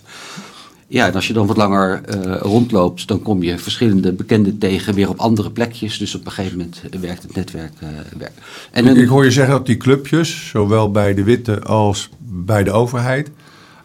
Ja, 0.86 1.06
en 1.06 1.14
als 1.14 1.26
je 1.26 1.32
dan 1.32 1.46
wat 1.46 1.56
langer 1.56 2.02
eh, 2.04 2.36
rondloopt, 2.40 3.08
dan 3.08 3.22
kom 3.22 3.42
je 3.42 3.58
verschillende 3.58 4.12
bekenden 4.12 4.58
tegen 4.58 4.94
weer 4.94 5.08
op 5.08 5.18
andere 5.18 5.50
plekjes. 5.50 5.98
Dus 5.98 6.14
op 6.14 6.26
een 6.26 6.32
gegeven 6.32 6.58
moment 6.58 6.82
eh, 6.90 7.00
werkt 7.00 7.22
het 7.22 7.34
netwerk. 7.34 7.72
eh, 7.78 7.88
werkt. 8.18 8.38
En 8.70 8.86
een- 8.86 8.96
Ik 8.96 9.08
hoor 9.08 9.24
je 9.24 9.30
zeggen 9.30 9.54
dat 9.54 9.66
die 9.66 9.76
clubjes, 9.76 10.48
zowel 10.48 10.90
bij 10.90 11.14
de 11.14 11.22
Witte 11.24 11.62
als 11.62 12.08
bij 12.20 12.64
de 12.64 12.70
overheid, 12.70 13.30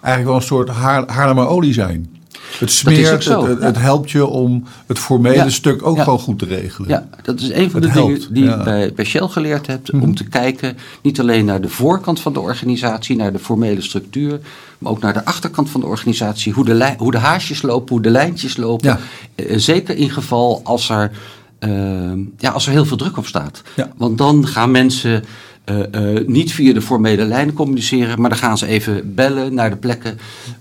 eigenlijk 0.02 0.26
wel 0.26 0.36
een 0.36 0.48
soort 0.48 0.70
haar, 0.70 1.12
Haarlemmer 1.12 1.48
olie 1.48 1.74
zijn. 1.74 2.18
Het 2.58 2.72
smeert, 2.72 3.26
het, 3.26 3.42
het, 3.48 3.62
het, 3.62 3.78
helpt 3.78 4.12
je 4.12 4.26
om 4.26 4.64
het 4.88 5.00
formele 5.00 5.50
stuk 5.50 5.86
ook 5.86 6.00
gewoon 6.00 6.20
goed 6.20 6.40
te 6.40 6.46
regelen. 6.46 6.90
Ja, 6.90 7.08
dat 7.24 7.40
is 7.40 7.52
een 7.52 7.72
van 7.72 7.82
de 7.82 7.92
dingen 7.92 8.34
die 8.34 8.50
ik 8.50 8.64
bij, 8.64 8.94
bij 8.94 9.06
Shell 9.06 9.28
geleerd 9.28 9.68
heb. 9.68 9.94
Om 9.94 10.00
mhm. 10.00 10.14
te 10.14 10.24
kijken 10.24 10.78
niet 11.02 11.20
alleen 11.20 11.46
naar 11.46 11.62
de 11.62 11.70
voorkant 11.70 12.20
van 12.20 12.34
de 12.34 12.40
organisatie, 12.40 13.16
naar 13.16 13.32
de 13.32 13.40
formele 13.40 13.82
structuur, 13.82 14.40
maar 14.78 14.92
ook 14.92 15.02
naar 15.02 15.14
de 15.14 15.26
achterkant 15.26 15.70
van 15.70 15.82
de 15.82 15.88
organisatie. 15.88 16.54
Hoe 16.54 16.66
de, 16.66 16.96
hoe 16.98 17.12
de 17.12 17.18
haasjes 17.18 17.62
lopen, 17.62 17.94
hoe 17.94 18.02
de 18.02 18.10
lijntjes 18.10 18.58
lopen. 18.58 19.00
Uh, 19.36 19.58
zeker 19.58 19.96
in 19.96 20.10
geval 20.10 20.62
als 20.64 20.90
er, 20.90 21.12
uh, 21.60 22.12
ja, 22.38 22.50
als 22.52 22.66
er 22.66 22.72
heel 22.72 22.86
veel 22.86 22.98
druk 22.98 23.18
op 23.18 23.26
staat. 23.26 23.62
Want 23.98 24.18
dan 24.18 24.48
gaan 24.48 24.72
mensen 24.72 25.24
uh, 25.70 25.80
uh, 25.92 26.28
niet 26.28 26.54
via 26.54 26.74
de 26.74 26.82
formele 26.82 27.26
lijnen 27.26 27.54
communiceren, 27.54 28.22
maar 28.22 28.30
dan 28.30 28.40
gaan 28.40 28.58
ze 28.58 28.66
even 28.66 29.16
bellen 29.16 29.54
naar 29.54 29.70
de 29.70 29.76
plekken 29.76 30.18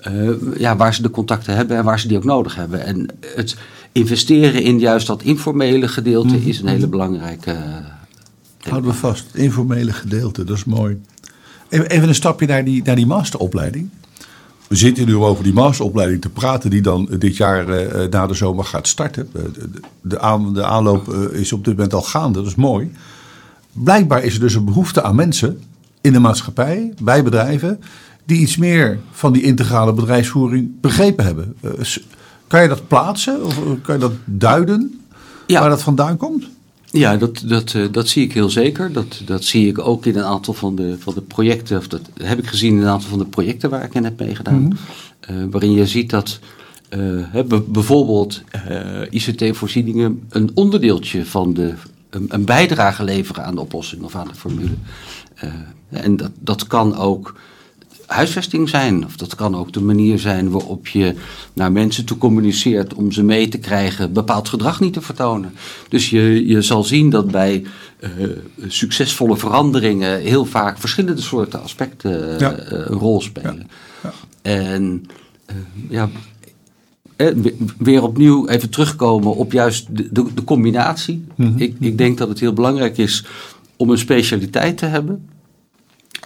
uh, 0.08 0.30
ja, 0.56 0.76
waar 0.76 0.94
ze 0.94 1.02
de 1.02 1.10
contacten 1.10 1.56
hebben 1.56 1.76
en 1.76 1.84
waar 1.84 2.00
ze 2.00 2.08
die 2.08 2.16
ook 2.16 2.24
nodig 2.24 2.54
hebben. 2.54 2.84
En 2.84 3.08
het 3.34 3.56
investeren 3.92 4.62
in 4.62 4.78
juist 4.78 5.06
dat 5.06 5.22
informele 5.22 5.88
gedeelte 5.88 6.34
mm 6.34 6.40
-hmm. 6.40 6.48
is 6.48 6.60
een 6.60 6.68
hele 6.68 6.88
belangrijke. 6.88 7.56
Houden 8.58 8.90
we 8.90 8.96
vast, 8.96 9.26
het 9.26 9.42
informele 9.42 9.92
gedeelte, 9.92 10.44
dat 10.44 10.56
is 10.56 10.64
mooi. 10.64 11.00
Even 11.68 12.08
een 12.08 12.14
stapje 12.14 12.46
naar 12.46 12.64
die, 12.64 12.82
naar 12.84 12.96
die 12.96 13.06
masteropleiding. 13.06 13.88
We 14.68 14.76
zitten 14.76 15.06
nu 15.06 15.16
over 15.16 15.44
die 15.44 15.52
masteropleiding 15.52 16.20
te 16.20 16.28
praten, 16.28 16.70
die 16.70 16.80
dan 16.80 17.08
dit 17.18 17.36
jaar 17.36 17.68
uh, 17.68 18.08
na 18.10 18.26
de 18.26 18.34
zomer 18.34 18.64
gaat 18.64 18.88
starten. 18.88 19.28
De, 19.32 19.70
de, 20.00 20.20
aan, 20.20 20.54
de 20.54 20.64
aanloop 20.64 21.08
uh, 21.08 21.40
is 21.40 21.52
op 21.52 21.64
dit 21.64 21.74
moment 21.74 21.94
al 21.94 22.02
gaande, 22.02 22.38
dat 22.38 22.48
is 22.48 22.54
mooi. 22.54 22.90
Blijkbaar 23.84 24.24
is 24.24 24.34
er 24.34 24.40
dus 24.40 24.54
een 24.54 24.64
behoefte 24.64 25.02
aan 25.02 25.14
mensen 25.14 25.60
in 26.00 26.12
de 26.12 26.18
maatschappij, 26.18 26.92
bij 27.02 27.22
bedrijven, 27.22 27.80
die 28.24 28.40
iets 28.40 28.56
meer 28.56 28.98
van 29.10 29.32
die 29.32 29.42
integrale 29.42 29.92
bedrijfsvoering 29.92 30.80
begrepen 30.80 31.24
hebben. 31.24 31.54
Uh, 31.62 31.72
kan 32.46 32.62
je 32.62 32.68
dat 32.68 32.88
plaatsen 32.88 33.44
of 33.44 33.60
kan 33.82 33.94
je 33.94 34.00
dat 34.00 34.12
duiden 34.24 35.00
ja. 35.46 35.60
waar 35.60 35.68
dat 35.68 35.82
vandaan 35.82 36.16
komt? 36.16 36.48
Ja, 36.90 37.16
dat, 37.16 37.42
dat, 37.46 37.72
uh, 37.72 37.86
dat 37.90 38.08
zie 38.08 38.24
ik 38.24 38.32
heel 38.32 38.50
zeker. 38.50 38.92
Dat, 38.92 39.22
dat 39.24 39.44
zie 39.44 39.68
ik 39.68 39.78
ook 39.78 40.06
in 40.06 40.16
een 40.16 40.24
aantal 40.24 40.54
van 40.54 40.76
de, 40.76 40.96
van 40.98 41.14
de 41.14 41.20
projecten, 41.20 41.78
of 41.78 41.88
dat 41.88 42.00
heb 42.22 42.38
ik 42.38 42.46
gezien 42.46 42.72
in 42.72 42.82
een 42.82 42.88
aantal 42.88 43.08
van 43.08 43.18
de 43.18 43.26
projecten 43.26 43.70
waar 43.70 43.84
ik 43.84 43.94
in 43.94 44.04
heb 44.04 44.18
meegedaan. 44.18 44.60
Mm 44.60 44.72
-hmm. 45.26 45.42
uh, 45.42 45.50
waarin 45.50 45.72
je 45.72 45.86
ziet 45.86 46.10
dat 46.10 46.38
uh, 46.96 47.42
bijvoorbeeld 47.66 48.42
ICT-voorzieningen 49.10 50.22
een 50.28 50.50
onderdeeltje 50.54 51.26
van 51.26 51.54
de, 51.54 51.74
een, 52.10 52.26
een, 52.28 52.44
bijdrage 52.44 53.04
leveren 53.04 53.44
aan 53.44 53.54
de 53.54 53.60
oplossing 53.60 54.02
of 54.02 54.14
aan 54.14 54.28
de 54.28 54.34
formule. 54.34 54.74
en 55.90 56.16
dat, 56.16 56.30
dat 56.40 56.66
kan 56.66 56.96
ook 56.96 57.34
huisvesting 58.08 58.68
zijn. 58.68 59.04
Of 59.04 59.16
dat 59.16 59.34
kan 59.34 59.56
ook 59.56 59.72
de 59.72 59.80
manier 59.80 60.18
zijn 60.18 60.50
waarop 60.50 60.86
je 60.86 61.14
naar 61.52 61.72
mensen 61.72 62.04
toe 62.04 62.18
communiceert 62.18 62.94
om 62.94 63.12
ze 63.12 63.22
mee 63.22 63.48
te 63.48 63.58
krijgen 63.58 64.12
bepaald 64.12 64.48
gedrag 64.48 64.80
niet 64.80 64.92
te 64.92 65.00
vertonen. 65.00 65.54
Dus 65.88 66.10
je, 66.10 66.46
je 66.46 66.62
zal 66.62 66.84
zien 66.84 67.10
dat 67.10 67.30
bij 67.30 67.64
uh, 68.00 68.10
succesvolle 68.66 69.36
veranderingen 69.36 70.20
heel 70.20 70.44
vaak 70.44 70.78
verschillende 70.78 71.22
soorten 71.22 71.62
aspecten 71.62 72.32
uh, 72.32 72.38
ja. 72.38 72.54
een 72.56 72.98
rol 72.98 73.20
spelen. 73.20 73.66
Ja. 74.02 74.12
Ja. 74.42 74.50
En 74.50 75.06
uh, 75.50 75.56
ja, 75.90 76.08
weer 77.78 78.02
opnieuw 78.02 78.46
even 78.48 78.70
terugkomen 78.70 79.34
op 79.34 79.52
juist 79.52 79.96
de, 79.96 80.08
de, 80.10 80.34
de 80.34 80.44
combinatie. 80.44 81.24
Mm 81.34 81.46
-hmm. 81.46 81.58
ik, 81.58 81.76
ik 81.80 81.98
denk 81.98 82.18
dat 82.18 82.28
het 82.28 82.40
heel 82.40 82.52
belangrijk 82.52 82.98
is 82.98 83.24
om 83.76 83.90
een 83.90 83.98
specialiteit 83.98 84.78
te 84.78 84.86
hebben. 84.86 85.28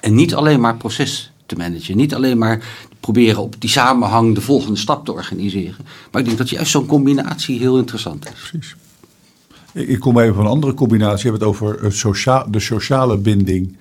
En 0.01 0.15
niet 0.15 0.35
alleen 0.35 0.61
maar 0.61 0.77
proces 0.77 1.33
te 1.47 1.57
managen. 1.57 1.97
Niet 1.97 2.15
alleen 2.15 2.39
maar 2.39 2.65
proberen 3.01 3.43
op 3.43 3.55
die 3.59 3.71
samenhang 3.71 4.35
de 4.35 4.41
volgende 4.41 4.79
stap 4.79 5.05
te 5.05 5.13
organiseren. 5.13 5.85
Maar 6.11 6.21
ik 6.21 6.27
denk 6.27 6.39
dat 6.39 6.51
juist 6.51 6.71
zo'n 6.71 6.87
combinatie 6.87 7.59
heel 7.59 7.79
interessant 7.79 8.25
is. 8.25 8.49
Precies. 8.49 8.77
Ik 9.73 10.01
kom 10.01 10.19
even 10.19 10.35
van 10.35 10.45
een 10.45 10.51
andere 10.51 10.75
combinatie. 10.75 11.25
Je 11.25 11.31
hebt 11.31 11.41
het 11.41 11.49
over 11.49 11.93
sociaal, 11.93 12.51
de 12.51 12.61
sociale 12.61 13.19
binding. 13.19 13.77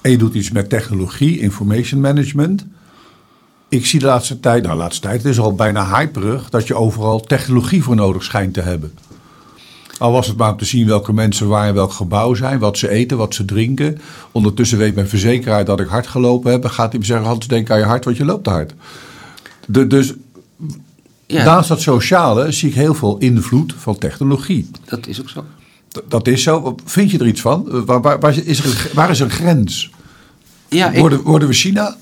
En 0.00 0.10
je 0.10 0.18
doet 0.18 0.34
iets 0.34 0.50
met 0.50 0.68
technologie, 0.68 1.38
information 1.38 2.00
management. 2.00 2.66
Ik 3.70 3.86
zie 3.86 4.00
de 4.00 4.06
laatste 4.06 4.40
tijd, 4.40 4.62
nou 4.62 4.76
laatste 4.76 5.00
tijd, 5.00 5.22
het 5.22 5.32
is 5.32 5.38
al 5.38 5.54
bijna 5.54 5.98
hyperig 5.98 6.50
dat 6.50 6.66
je 6.66 6.74
overal 6.74 7.20
technologie 7.20 7.82
voor 7.82 7.94
nodig 7.94 8.22
schijnt 8.22 8.54
te 8.54 8.60
hebben. 8.60 8.92
Al 9.98 10.12
was 10.12 10.26
het 10.26 10.36
maar 10.36 10.50
om 10.50 10.56
te 10.56 10.64
zien 10.64 10.86
welke 10.86 11.12
mensen 11.12 11.48
waar 11.48 11.68
in 11.68 11.74
welk 11.74 11.92
gebouw 11.92 12.34
zijn, 12.34 12.58
wat 12.58 12.78
ze 12.78 12.88
eten, 12.88 13.16
wat 13.16 13.34
ze 13.34 13.44
drinken. 13.44 14.00
Ondertussen 14.32 14.78
weet 14.78 14.94
mijn 14.94 15.08
verzekeraar 15.08 15.64
dat 15.64 15.80
ik 15.80 15.86
hard 15.86 16.06
gelopen 16.06 16.50
heb. 16.50 16.64
Gaat 16.64 16.90
hij 16.90 16.98
me 16.98 17.06
zeggen, 17.06 17.26
Hans, 17.26 17.46
denk 17.46 17.70
aan 17.70 17.78
je 17.78 17.84
hart, 17.84 18.04
want 18.04 18.16
je 18.16 18.24
loopt 18.24 18.46
hard. 18.46 18.74
De, 19.66 19.86
dus 19.86 20.12
ja. 21.26 21.44
naast 21.44 21.68
dat 21.68 21.80
sociale 21.80 22.52
zie 22.52 22.68
ik 22.68 22.74
heel 22.74 22.94
veel 22.94 23.18
invloed 23.18 23.74
van 23.76 23.98
technologie. 23.98 24.70
Dat 24.84 25.06
is 25.06 25.20
ook 25.20 25.28
zo. 25.28 25.44
D 25.88 26.00
dat 26.08 26.28
is 26.28 26.42
zo. 26.42 26.74
Vind 26.84 27.10
je 27.10 27.18
er 27.18 27.26
iets 27.26 27.40
van? 27.40 27.84
Waar, 27.84 28.00
waar, 28.00 28.20
waar 28.20 28.36
is, 28.44 28.58
er 28.58 28.64
een, 28.64 28.94
waar 28.94 29.10
is 29.10 29.20
een 29.20 29.30
grens? 29.30 29.90
Ja, 30.68 30.92
worden 31.22 31.48
we 31.48 31.54
China? 31.54 31.96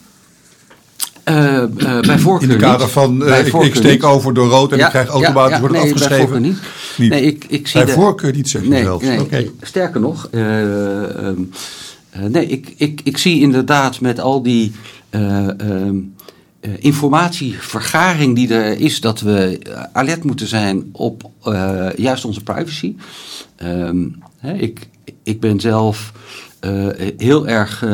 Uh, 1.29 1.63
uh, 1.77 2.01
bij 2.01 2.19
voorkeur 2.19 2.49
In 2.49 2.55
het 2.55 2.65
kader 2.65 2.89
van 2.89 3.23
uh, 3.23 3.39
ik, 3.39 3.53
ik, 3.53 3.75
steek 3.75 3.93
niet. 3.93 4.03
over 4.03 4.35
door 4.35 4.49
rood 4.49 4.73
en 4.73 4.79
ja, 4.79 4.85
ik 4.85 4.91
krijg 4.91 5.09
automatisch 5.09 5.59
ja, 5.59 5.63
ja, 5.65 5.71
nee, 5.71 5.81
afgeschreven. 5.81 6.31
Bij 6.31 6.41
niet. 6.41 6.59
niet. 6.97 7.11
Nee, 7.11 7.23
ik, 7.23 7.45
ik 7.49 7.67
zie 7.67 7.81
bij 7.81 7.95
de, 7.95 8.01
voorkeur 8.01 8.33
niet 8.33 8.49
zeg 8.49 8.63
je 8.63 8.69
nee, 8.69 8.83
zelfs. 8.83 9.05
Nee, 9.05 9.21
okay. 9.21 9.51
Sterker 9.61 10.01
nog, 10.01 10.29
um, 10.33 11.51
nee, 12.29 12.47
ik, 12.47 12.75
ik, 12.77 13.01
ik 13.05 13.19
zie 13.19 13.41
inderdaad 13.41 14.01
met 14.01 14.21
al 14.21 14.43
die 14.43 14.73
um, 15.11 16.15
informatievergaring 16.79 18.35
die 18.35 18.55
er 18.55 18.81
is, 18.81 19.01
dat 19.01 19.21
we 19.21 19.59
alert 19.93 20.25
moeten 20.25 20.47
zijn 20.47 20.89
op 20.93 21.31
juist 21.97 22.25
onze 22.25 22.43
privacy. 22.43 22.97
Um, 23.65 24.23
hè, 24.39 24.53
ik, 24.53 24.89
ik 25.23 25.41
ben 25.41 25.61
zelf 25.61 26.13
heel 27.17 27.49
erg 27.49 27.85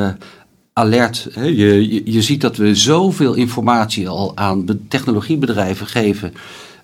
alert. 0.75 1.29
Hè? 1.33 1.45
Je, 1.45 1.93
je, 1.93 2.13
je, 2.13 2.23
ziet 2.23 2.41
dat 2.41 2.57
we 2.57 2.75
zoveel 2.75 3.35
informatie 3.35 4.09
al 4.09 4.37
aan 4.37 4.65
technologiebedrijven 4.89 5.87
geven. 5.87 6.33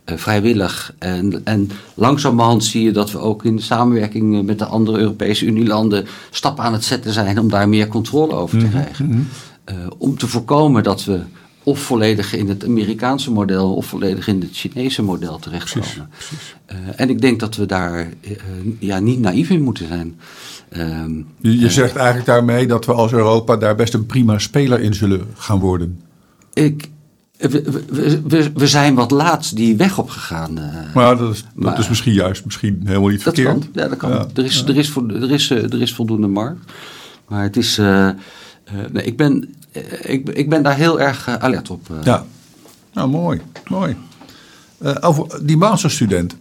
Uh, 0.07 0.17
vrijwillig. 0.17 0.95
En, 0.99 1.41
en 1.45 1.71
langzamerhand 1.95 2.65
zie 2.65 2.83
je 2.83 2.93
dat 2.93 3.13
we 3.13 3.19
ook 3.19 3.45
in 3.45 3.59
samenwerking 3.59 4.45
met 4.45 4.59
de 4.59 4.65
andere 4.65 4.99
Europese 4.99 5.47
Unielanden 5.47 6.07
stappen 6.31 6.65
aan 6.65 6.73
het 6.73 6.85
zetten 6.85 7.13
zijn 7.13 7.39
om 7.39 7.49
daar 7.49 7.69
meer 7.69 7.89
controle 7.89 8.35
over 8.35 8.59
te 8.59 8.69
krijgen. 8.69 9.07
Mm 9.07 9.13
-hmm. 9.13 9.27
uh, 9.77 9.87
om 9.99 10.19
te 10.19 10.29
voorkomen 10.29 10.83
dat 10.83 11.05
we 11.05 11.21
of 11.63 11.81
volledig 11.81 12.35
in 12.35 12.49
het 12.49 12.65
Amerikaanse 12.65 13.31
model 13.31 13.75
of 13.75 13.87
volledig 13.87 14.29
in 14.29 14.41
het 14.41 14.51
Chinese 14.53 15.03
model 15.03 15.39
terechtkomen. 15.39 15.89
Precies, 15.89 16.29
precies. 16.29 16.57
Uh, 16.73 16.77
en 16.97 17.11
ik 17.11 17.21
denk 17.21 17.41
dat 17.41 17.57
we 17.57 17.67
daar 17.67 18.09
ja, 18.79 18.99
niet 18.99 19.21
naïef 19.21 19.51
in 19.51 19.63
moeten 19.63 19.87
zijn. 19.89 20.19
Um, 20.77 21.27
je, 21.39 21.59
je 21.59 21.71
zegt 21.71 21.97
eigenlijk 21.97 22.27
daarmee 22.27 22.67
dat 22.67 22.87
we 22.87 22.93
als 22.93 23.13
Europa 23.13 23.57
daar 23.57 23.75
best 23.75 23.95
een 23.95 24.07
prima 24.07 24.39
speler 24.39 24.81
in 24.81 24.95
zullen 24.95 25.27
gaan 25.37 25.59
worden. 25.59 26.01
Ik, 26.53 26.89
we, 27.37 27.83
we, 28.23 28.51
we, 28.55 28.67
zijn 28.67 28.95
wat 28.95 29.11
laat 29.11 29.57
die 29.57 29.77
weg 29.77 29.99
opgegaan. 29.99 30.59
Uh, 30.59 30.95
maar 30.95 31.17
dat 31.17 31.35
is, 31.35 31.45
maar, 31.55 31.71
dat 31.71 31.81
is 31.81 31.89
misschien 31.89 32.13
juist 32.13 32.45
misschien 32.45 32.81
helemaal 32.85 33.09
niet 33.09 33.25
dat 33.25 33.35
verkeerd. 33.35 33.59
Kan, 33.59 33.83
ja, 33.83 33.89
dat 33.89 33.99
kan. 33.99 34.11
Ja, 34.11 34.27
er, 34.35 34.45
is, 34.45 34.59
ja. 34.59 34.67
er, 34.67 34.77
is, 34.77 34.97
er, 34.97 35.31
is, 35.31 35.51
er 35.51 35.83
is 35.83 35.95
voldoende 35.95 36.27
markt. 36.27 36.73
Maar 37.29 37.43
het 37.43 37.57
is. 37.57 37.79
Uh, 37.79 37.87
uh, 37.87 38.13
nee, 38.93 39.05
ik, 39.05 39.17
ben, 39.17 39.55
ik, 40.03 40.29
ik 40.29 40.49
ben 40.49 40.63
daar 40.63 40.77
heel 40.77 41.01
erg 41.01 41.29
alert 41.29 41.71
op. 41.71 41.89
Ja, 42.05 42.25
nou 42.93 43.09
mooi. 43.09 43.41
mooi. 43.69 43.97
over 45.01 45.47
die 45.47 45.57
masterstudent. 45.57 46.37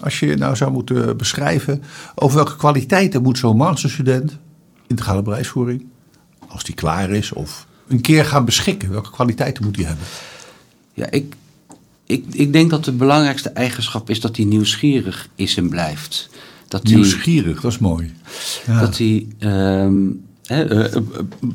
Als 0.00 0.20
je 0.20 0.36
nou 0.36 0.56
zou 0.56 0.72
moeten 0.72 1.16
beschrijven 1.16 1.82
over 2.14 2.36
welke 2.36 2.56
kwaliteiten 2.56 3.22
moet 3.22 3.38
zo'n 3.38 3.56
masterstudent 3.56 4.38
integrale 4.86 5.22
bedrijfsvoering, 5.22 5.84
als 6.48 6.64
die 6.64 6.74
klaar 6.74 7.10
is 7.10 7.32
of 7.32 7.66
een 7.88 8.00
keer 8.00 8.24
gaan 8.24 8.44
beschikken, 8.44 8.90
welke 8.90 9.10
kwaliteiten 9.10 9.64
moet 9.64 9.76
hij 9.76 9.84
hebben? 9.84 10.04
Ja, 10.92 11.10
ik, 11.10 11.34
ik, 12.06 12.24
ik 12.30 12.52
denk 12.52 12.70
dat 12.70 12.84
de 12.84 12.92
belangrijkste 12.92 13.48
eigenschap 13.48 14.10
is 14.10 14.20
dat 14.20 14.36
hij 14.36 14.44
nieuwsgierig 14.44 15.28
is 15.34 15.56
en 15.56 15.68
blijft. 15.68 16.28
Dat 16.68 16.84
nieuwsgierig, 16.84 17.60
dat 17.60 17.72
is 17.72 17.78
mooi. 17.78 18.14
Ja. 18.66 18.80
Dat 18.80 18.98
hij, 18.98 19.26
um, 19.38 20.24
he, 20.46 20.86
uh, 20.94 21.02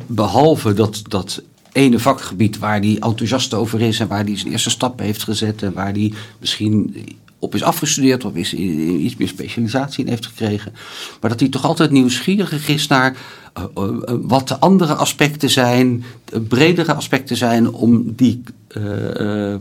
behalve 0.07 0.73
dat, 0.73 1.01
dat 1.07 1.41
ene 1.71 1.99
vakgebied 1.99 2.57
waar 2.57 2.79
hij 2.79 2.97
enthousiast 2.99 3.53
over 3.53 3.81
is 3.81 3.99
en 3.99 4.07
waar 4.07 4.23
hij 4.23 4.37
zijn 4.37 4.51
eerste 4.51 4.69
stap 4.69 4.99
heeft 4.99 5.23
gezet 5.23 5.63
en 5.63 5.73
waar 5.73 5.91
hij 5.91 6.13
misschien 6.39 6.95
op 7.39 7.55
is 7.55 7.63
afgestudeerd 7.63 8.25
of 8.25 8.33
is 8.33 8.53
iets 8.53 9.15
meer 9.15 9.27
specialisatie 9.27 10.03
in 10.03 10.09
heeft 10.09 10.25
gekregen. 10.25 10.73
Maar 11.21 11.29
dat 11.29 11.39
hij 11.39 11.49
toch 11.49 11.65
altijd 11.65 11.91
nieuwsgierig 11.91 12.67
is 12.67 12.87
naar 12.87 13.17
uh, 13.57 13.87
wat 14.21 14.47
de 14.47 14.59
andere 14.59 14.93
aspecten 14.93 15.49
zijn, 15.49 16.03
bredere 16.47 16.93
aspecten 16.93 17.37
zijn, 17.37 17.71
om 17.71 18.13
die, 18.15 18.43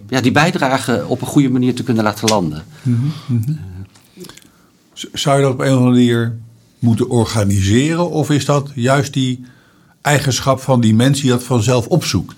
ja, 0.09 0.21
die 0.21 0.33
bijdrage 0.33 1.05
op 1.07 1.21
een 1.21 1.27
goede 1.27 1.51
manier 1.51 1.75
te 1.75 1.83
kunnen 1.83 2.05
laten 2.05 2.29
landen. 2.29 2.65
Mm 2.83 3.13
-hmm. 3.27 3.59
Zou 4.93 5.37
je 5.37 5.43
dat 5.43 5.53
op 5.53 5.61
een 5.61 5.67
of 5.67 5.77
andere 5.77 5.91
manier 5.91 6.37
moeten 6.87 7.09
organiseren, 7.09 8.11
of 8.11 8.31
is 8.31 8.45
dat 8.45 8.71
juist 8.75 9.13
die 9.13 9.45
eigenschap 10.03 10.61
van 10.61 10.81
die 10.81 10.95
mens 10.95 11.21
die 11.21 11.31
dat 11.31 11.43
vanzelf 11.43 11.87
opzoekt? 11.87 12.35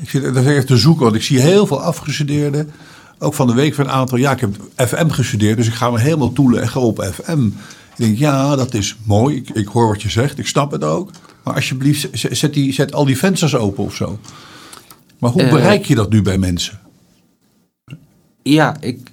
Ik 0.00 0.08
zit 0.10 0.34
daar 0.34 0.46
echt 0.46 0.66
te 0.66 0.76
zoeken, 0.76 1.04
want 1.04 1.16
ik 1.16 1.22
zie 1.22 1.40
heel 1.40 1.66
veel 1.66 1.80
afgestudeerden. 1.80 2.70
Ook 3.18 3.34
van 3.34 3.46
de 3.46 3.54
week 3.54 3.74
van 3.74 3.84
een 3.84 3.90
aantal. 3.90 4.18
Ja, 4.18 4.32
ik 4.32 4.40
heb 4.40 4.56
FM 4.76 5.08
gestudeerd, 5.08 5.56
dus 5.56 5.66
ik 5.66 5.72
ga 5.74 5.90
me 5.90 6.00
helemaal 6.00 6.32
toeleggen 6.32 6.80
op 6.80 7.10
FM. 7.14 7.46
Ik 7.46 7.52
denk, 7.96 8.18
ja, 8.18 8.56
dat 8.56 8.74
is 8.74 8.96
mooi. 9.02 9.36
Ik, 9.36 9.50
ik 9.50 9.66
hoor 9.66 9.88
wat 9.88 10.02
je 10.02 10.10
zegt, 10.10 10.38
ik 10.38 10.46
snap 10.46 10.70
het 10.70 10.84
ook. 10.84 11.10
Maar 11.44 11.54
alsjeblieft, 11.54 12.08
zet, 12.12 12.54
die, 12.54 12.72
zet 12.72 12.94
al 12.94 13.04
die 13.04 13.18
vensters 13.18 13.54
open 13.54 13.84
of 13.84 13.94
zo. 13.94 14.18
Maar 15.18 15.30
hoe 15.30 15.42
Eh. 15.42 15.50
bereik 15.50 15.84
je 15.84 15.94
dat 15.94 16.10
nu 16.10 16.22
bij 16.22 16.38
mensen? 16.38 16.78
Ja, 18.42 18.76
ik, 18.80 19.10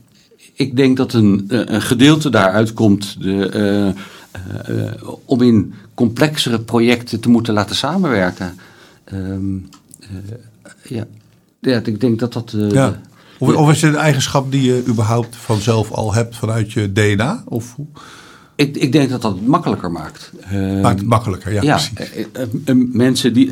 ik 0.53 0.75
denk 0.75 0.97
dat 0.97 1.13
een, 1.13 1.45
een 1.47 1.81
gedeelte 1.81 2.29
daaruit 2.29 2.73
komt 2.73 3.15
de, 3.21 3.49
eh, 3.49 4.01
eh, 4.65 5.09
om 5.25 5.41
in 5.41 5.73
complexere 5.93 6.59
projecten 6.59 7.19
te 7.19 7.29
moeten 7.29 7.53
laten 7.53 7.75
samenwerken. 7.75 8.57
Ehm, 9.03 9.55
eh, 9.99 10.07
ja. 10.83 11.05
ja, 11.59 11.81
ik 11.83 11.99
denk 12.01 12.19
dat 12.19 12.33
dat. 12.33 12.53
eh, 12.53 12.71
Ja. 12.71 13.01
Of, 13.39 13.55
of 13.55 13.71
is 13.71 13.81
het 13.81 13.93
een 13.93 13.99
eigenschap 13.99 14.51
die 14.51 14.61
je 14.63 14.83
überhaupt 14.87 15.35
vanzelf 15.35 15.91
al 15.91 16.13
hebt 16.13 16.35
vanuit 16.35 16.71
je 16.71 16.91
DNA? 16.91 17.43
Of? 17.45 17.75
Ik, 18.55 18.77
ik 18.77 18.91
denk 18.91 19.09
dat 19.09 19.21
dat 19.21 19.31
het 19.35 19.47
makkelijker 19.47 19.91
maakt. 19.91 20.31
Ehm, 20.41 20.79
maakt 20.81 20.99
het 20.99 21.07
makkelijker? 21.07 21.53
Ja, 21.53 21.61
ja, 21.61 21.73
precies. 21.75 22.11
eh, 22.15 22.25
eh, 22.33 22.47
eh, 22.65 22.75
mensen 22.91 23.33
die. 23.33 23.49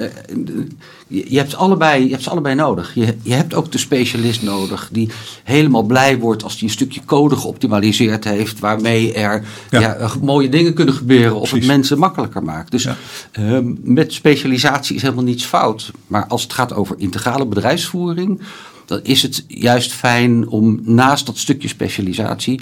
je, 1.08 1.38
hebt 1.38 1.56
allebei, 1.56 2.04
je 2.04 2.10
hebt 2.10 2.24
ze 2.24 2.30
allebei 2.30 2.56
nodig. 2.56 2.92
Je, 2.96 3.16
je 3.22 3.34
hebt 3.34 3.54
ook 3.54 3.72
de 3.72 3.78
specialist 3.78 4.42
nodig 4.44 4.90
die 4.92 5.10
helemaal 5.44 5.84
blij 5.84 6.20
wordt 6.20 6.44
als 6.44 6.54
hij 6.54 6.64
een 6.64 6.70
stukje 6.70 7.02
code 7.06 7.36
geoptimaliseerd 7.36 8.24
heeft. 8.24 8.60
waarmee 8.60 9.14
er 9.14 9.44
Ja. 9.70 9.80
ja. 9.80 10.12
mooie 10.22 10.50
dingen 10.50 10.74
kunnen 10.74 10.94
gebeuren. 10.96 11.36
of 11.40 11.52
het 11.52 11.66
mensen 11.66 12.00
makkelijker 12.00 12.44
maakt. 12.44 12.72
Dus 12.72 12.84
Ja. 12.84 12.96
ehm, 13.32 13.74
met 13.84 14.14
specialisatie 14.14 14.96
is 14.96 15.02
helemaal 15.02 15.24
niets 15.24 15.46
fout. 15.46 15.92
Maar 16.08 16.26
als 16.28 16.44
het 16.44 16.54
gaat 16.54 16.74
over 16.74 16.96
integrale 17.00 17.46
bedrijfsvoering. 17.46 18.42
dan 18.86 19.00
is 19.04 19.22
het 19.22 19.46
juist 19.48 19.94
fijn 19.94 20.48
om 20.48 20.80
naast 20.84 21.26
dat 21.26 21.38
stukje 21.38 21.68
specialisatie 21.68 22.62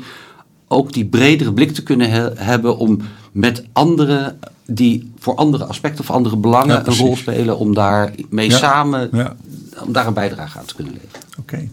ook 0.71 0.93
die 0.93 1.05
bredere 1.05 1.53
blik 1.53 1.71
te 1.73 1.83
kunnen 1.83 2.09
he- 2.09 2.33
hebben 2.35 2.77
om 2.77 2.99
met 3.31 3.63
anderen 3.73 4.39
die 4.65 5.11
voor 5.19 5.35
andere 5.35 5.65
aspecten 5.65 6.03
of 6.03 6.11
andere 6.11 6.35
belangen 6.37 6.75
Ja, 6.75 6.87
een 6.87 6.95
rol 6.95 7.15
spelen, 7.15 7.57
om 7.57 7.73
daar 7.73 8.13
mee 8.29 8.49
Ja, 8.49 8.57
samen 8.57 9.09
ja. 9.11 9.35
om 9.85 9.93
daar 9.93 10.07
een 10.07 10.13
bijdrage 10.13 10.59
aan 10.59 10.65
te 10.65 10.75
kunnen 10.75 10.93
leveren. 10.93 11.21
Oké. 11.39 11.67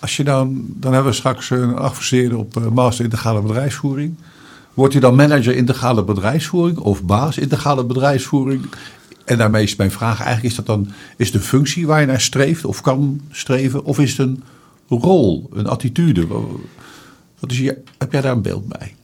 Als 0.00 0.16
je 0.16 0.24
dan, 0.24 0.64
dan 0.66 0.92
hebben 0.92 1.10
we 1.10 1.16
straks 1.16 1.50
een 1.50 1.76
afgestudeerde 1.76 2.36
op 2.36 2.56
eh, 2.56 2.66
Master 2.66 3.04
Integrale 3.04 3.40
Bedrijfsvoering. 3.40 4.14
Wordt 4.74 4.94
u 4.94 4.98
dan 4.98 5.14
manager 5.14 5.56
integrale 5.56 6.04
bedrijfsvoering 6.04 6.78
of 6.78 7.02
baas 7.02 7.38
integrale 7.38 7.84
bedrijfsvoering? 7.84 8.66
En 9.24 9.38
daarmee 9.38 9.62
is 9.62 9.76
mijn 9.76 9.90
vraag 9.90 10.16
eigenlijk, 10.16 10.44
is 10.46 10.54
dat 10.54 10.66
dan 10.66 10.88
is 11.16 11.34
een 11.34 11.40
functie 11.40 11.86
waar 11.86 12.00
je 12.00 12.06
naar 12.06 12.20
streeft 12.20 12.64
of 12.64 12.80
kan 12.80 13.20
streven? 13.30 13.84
Of 13.84 13.98
is 13.98 14.10
het 14.10 14.18
een 14.18 14.42
rol, 14.88 15.48
een 15.52 15.66
attitude? 15.66 16.26
Wat 17.38 17.50
is 17.50 17.58
je, 17.58 17.82
heb 17.98 18.12
jij 18.12 18.20
daar 18.20 18.32
een 18.32 18.42
beeld 18.42 18.68
bij? 18.68 18.94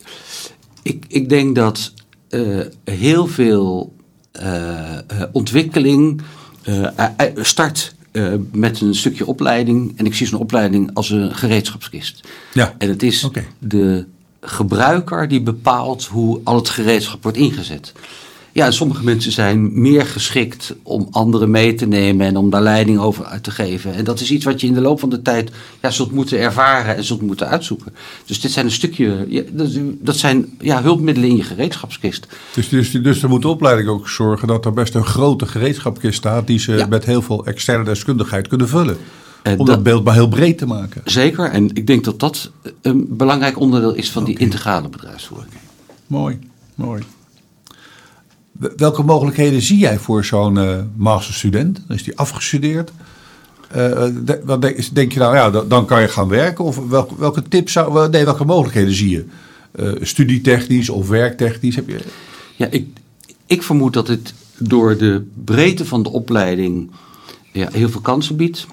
Ik, 0.82 1.04
ik 1.08 1.28
denk 1.28 1.54
dat 1.54 1.92
eh, 2.28 2.60
heel 2.84 3.26
veel 3.26 3.94
eh, 4.32 4.98
eh, 4.98 5.02
ontwikkeling 5.32 6.22
start 7.36 7.94
met 8.52 8.80
een 8.80 8.94
stukje 8.94 9.26
opleiding. 9.26 9.92
En 9.96 10.06
ik 10.06 10.14
zie 10.14 10.26
zo'n 10.26 10.40
opleiding 10.40 10.90
als 10.94 11.10
een 11.10 11.34
gereedschapskist. 11.34 12.28
Ja. 12.52 12.74
En 12.78 12.88
het 12.88 13.02
is 13.02 13.28
de 13.58 14.06
gebruiker 14.40 15.28
die 15.28 15.42
bepaalt 15.42 16.04
hoe 16.04 16.40
al 16.44 16.56
het 16.56 16.68
gereedschap 16.68 17.22
wordt 17.22 17.38
ingezet. 17.38 17.92
Ja, 18.54 18.70
sommige 18.70 19.04
mensen 19.04 19.32
zijn 19.32 19.80
meer 19.80 20.06
geschikt 20.06 20.74
om 20.82 21.08
anderen 21.10 21.50
mee 21.50 21.74
te 21.74 21.86
nemen 21.86 22.26
en 22.26 22.36
om 22.36 22.50
daar 22.50 22.62
leiding 22.62 22.98
over 22.98 23.24
uit 23.24 23.42
te 23.42 23.50
geven. 23.50 23.94
En 23.94 24.04
dat 24.04 24.20
is 24.20 24.30
iets 24.30 24.44
wat 24.44 24.60
je 24.60 24.66
in 24.66 24.72
de 24.74 24.80
loop 24.80 25.00
van 25.00 25.10
de 25.10 25.22
tijd 25.22 25.50
ja, 25.82 25.90
zult 25.90 26.12
moeten 26.12 26.38
ervaren 26.38 26.96
en 26.96 27.04
zult 27.04 27.22
moeten 27.22 27.48
uitzoeken. 27.48 27.94
Dus 28.26 28.40
dit 28.40 28.50
zijn 28.50 28.64
een 28.66 28.70
stukje, 28.72 29.26
ja, 29.28 29.42
dat, 29.52 29.68
dat 30.00 30.16
zijn 30.16 30.56
ja, 30.60 30.82
hulpmiddelen 30.82 31.28
in 31.30 31.36
je 31.36 31.42
gereedschapskist. 31.42 32.26
Dus, 32.54 32.68
dus, 32.68 32.90
dus 32.90 33.22
er 33.22 33.28
moet 33.28 33.42
de 33.42 33.48
opleiding 33.48 33.88
ook 33.88 34.08
zorgen 34.08 34.48
dat 34.48 34.64
er 34.64 34.72
best 34.72 34.94
een 34.94 35.04
grote 35.06 35.46
gereedschapkist 35.46 36.18
staat 36.18 36.46
die 36.46 36.58
ze 36.58 36.72
Ja. 36.72 36.86
met 36.86 37.04
heel 37.04 37.22
veel 37.22 37.46
externe 37.46 37.84
deskundigheid 37.84 38.48
kunnen 38.48 38.68
vullen. 38.68 38.96
En 39.42 39.52
Om 39.58 39.66
dat, 39.66 39.74
dat- 39.74 39.82
beeld 39.84 40.04
maar 40.04 40.14
heel 40.14 40.28
breed 40.28 40.58
te 40.58 40.66
maken. 40.66 41.00
Zeker, 41.04 41.44
en 41.50 41.68
ik 41.74 41.86
denk 41.86 42.04
dat 42.04 42.20
dat 42.20 42.50
een 42.82 43.06
belangrijk 43.08 43.58
onderdeel 43.60 43.94
is 43.94 44.10
van 44.10 44.24
die 44.24 44.38
integrale 44.38 44.88
bedrijfsvoering. 44.88 45.52
Mooi, 46.06 46.38
mooi. 46.74 47.02
Wel- 48.52 48.70
Welke 48.76 49.02
mogelijkheden 49.02 49.62
zie 49.62 49.78
jij 49.78 49.98
voor 49.98 50.24
zo'n 50.24 50.58
eh, 50.58 50.78
masterstudent? 50.96 51.82
Dan 51.86 51.96
is 51.96 52.02
die 52.02 52.18
afgestudeerd. 52.18 52.92
Eh, 53.70 54.06
de- 54.24 54.40
wat 54.44 54.62
denk, 54.92 55.12
je 55.12 55.18
nou, 55.18 55.34
ja, 55.36 55.50
dan, 55.50 55.86
kan 55.86 56.00
je 56.00 56.08
gaan 56.08 56.28
werken? 56.28 56.64
Of 56.64 56.88
welke, 56.88 57.14
welke 57.18 57.42
tips 57.42 57.72
zou, 57.72 58.08
nee, 58.10 58.24
welke 58.24 58.44
mogelijkheden 58.44 58.94
zie 58.94 59.10
je? 59.10 59.24
Eh, 59.72 59.92
studietechnisch 60.00 60.88
of 60.88 61.08
werktechnisch? 61.08 61.76
Heb 61.76 61.88
je, 61.88 61.98
Ja, 62.56 62.66
ik, 62.70 62.86
ik 63.46 63.62
vermoed 63.62 63.92
dat 63.92 64.08
het 64.08 64.34
door 64.58 64.96
de 64.96 65.26
breedte 65.44 65.84
van 65.84 66.02
de 66.02 66.10
opleiding 66.10 66.90
ja, 67.52 67.68
heel 67.72 67.88
veel 67.88 68.00
kansen 68.00 68.36
biedt. 68.36 68.66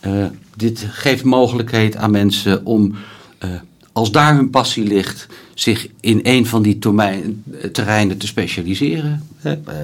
Eh, 0.00 0.24
dit 0.56 0.86
geeft 0.90 1.24
mogelijkheid 1.24 1.96
aan 1.96 2.10
mensen 2.10 2.64
om, 2.66 2.94
eh, 3.38 3.50
als 3.98 4.10
daar 4.10 4.34
hun 4.34 4.50
passie 4.50 4.84
ligt, 4.84 5.26
zich 5.54 5.88
in 6.00 6.20
een 6.22 6.46
van 6.46 6.62
die 6.62 6.78
termijn- 6.78 7.44
terreinen 7.72 8.18
te 8.18 8.26
specialiseren. 8.26 9.26
Hè. 9.36 9.52
Eh, 9.52 9.74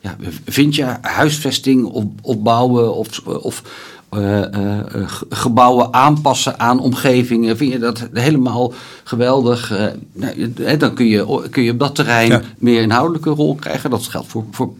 ja, 0.00 0.16
vind 0.46 0.74
je 0.74 0.96
huisvesting 1.00 1.84
op, 1.84 2.12
opbouwen 2.22 2.94
of, 2.94 3.18
of 3.26 3.62
eh, 4.08 4.54
eh, 4.54 4.86
ge- 5.06 5.26
gebouwen 5.28 5.94
aanpassen 5.94 6.60
aan 6.60 6.80
omgevingen? 6.80 7.56
Vind 7.56 7.72
je 7.72 7.78
dat 7.78 8.08
helemaal 8.12 8.72
geweldig? 9.04 9.72
Nou, 10.12 10.52
dan 10.78 10.94
kun 10.94 11.06
je, 11.06 11.48
kun 11.50 11.62
je 11.62 11.72
op 11.72 11.78
dat 11.78 11.94
terrein 11.94 12.30
Ja. 12.30 12.42
meer 12.58 12.82
inhoudelijke 12.82 13.30
rol 13.30 13.54
krijgen. 13.54 13.90
Dat 13.90 14.06
geldt 14.06 14.28
voor, 14.28 14.44
voor 14.50 14.72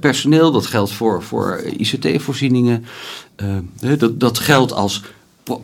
personeel, 0.00 0.52
dat 0.52 0.66
geldt 0.66 0.92
voor, 0.92 1.22
voor 1.22 1.62
ICT-voorzieningen. 1.76 2.84
Dat, 3.98 4.20
dat 4.20 4.38
geldt 4.38 4.72
als 4.72 5.02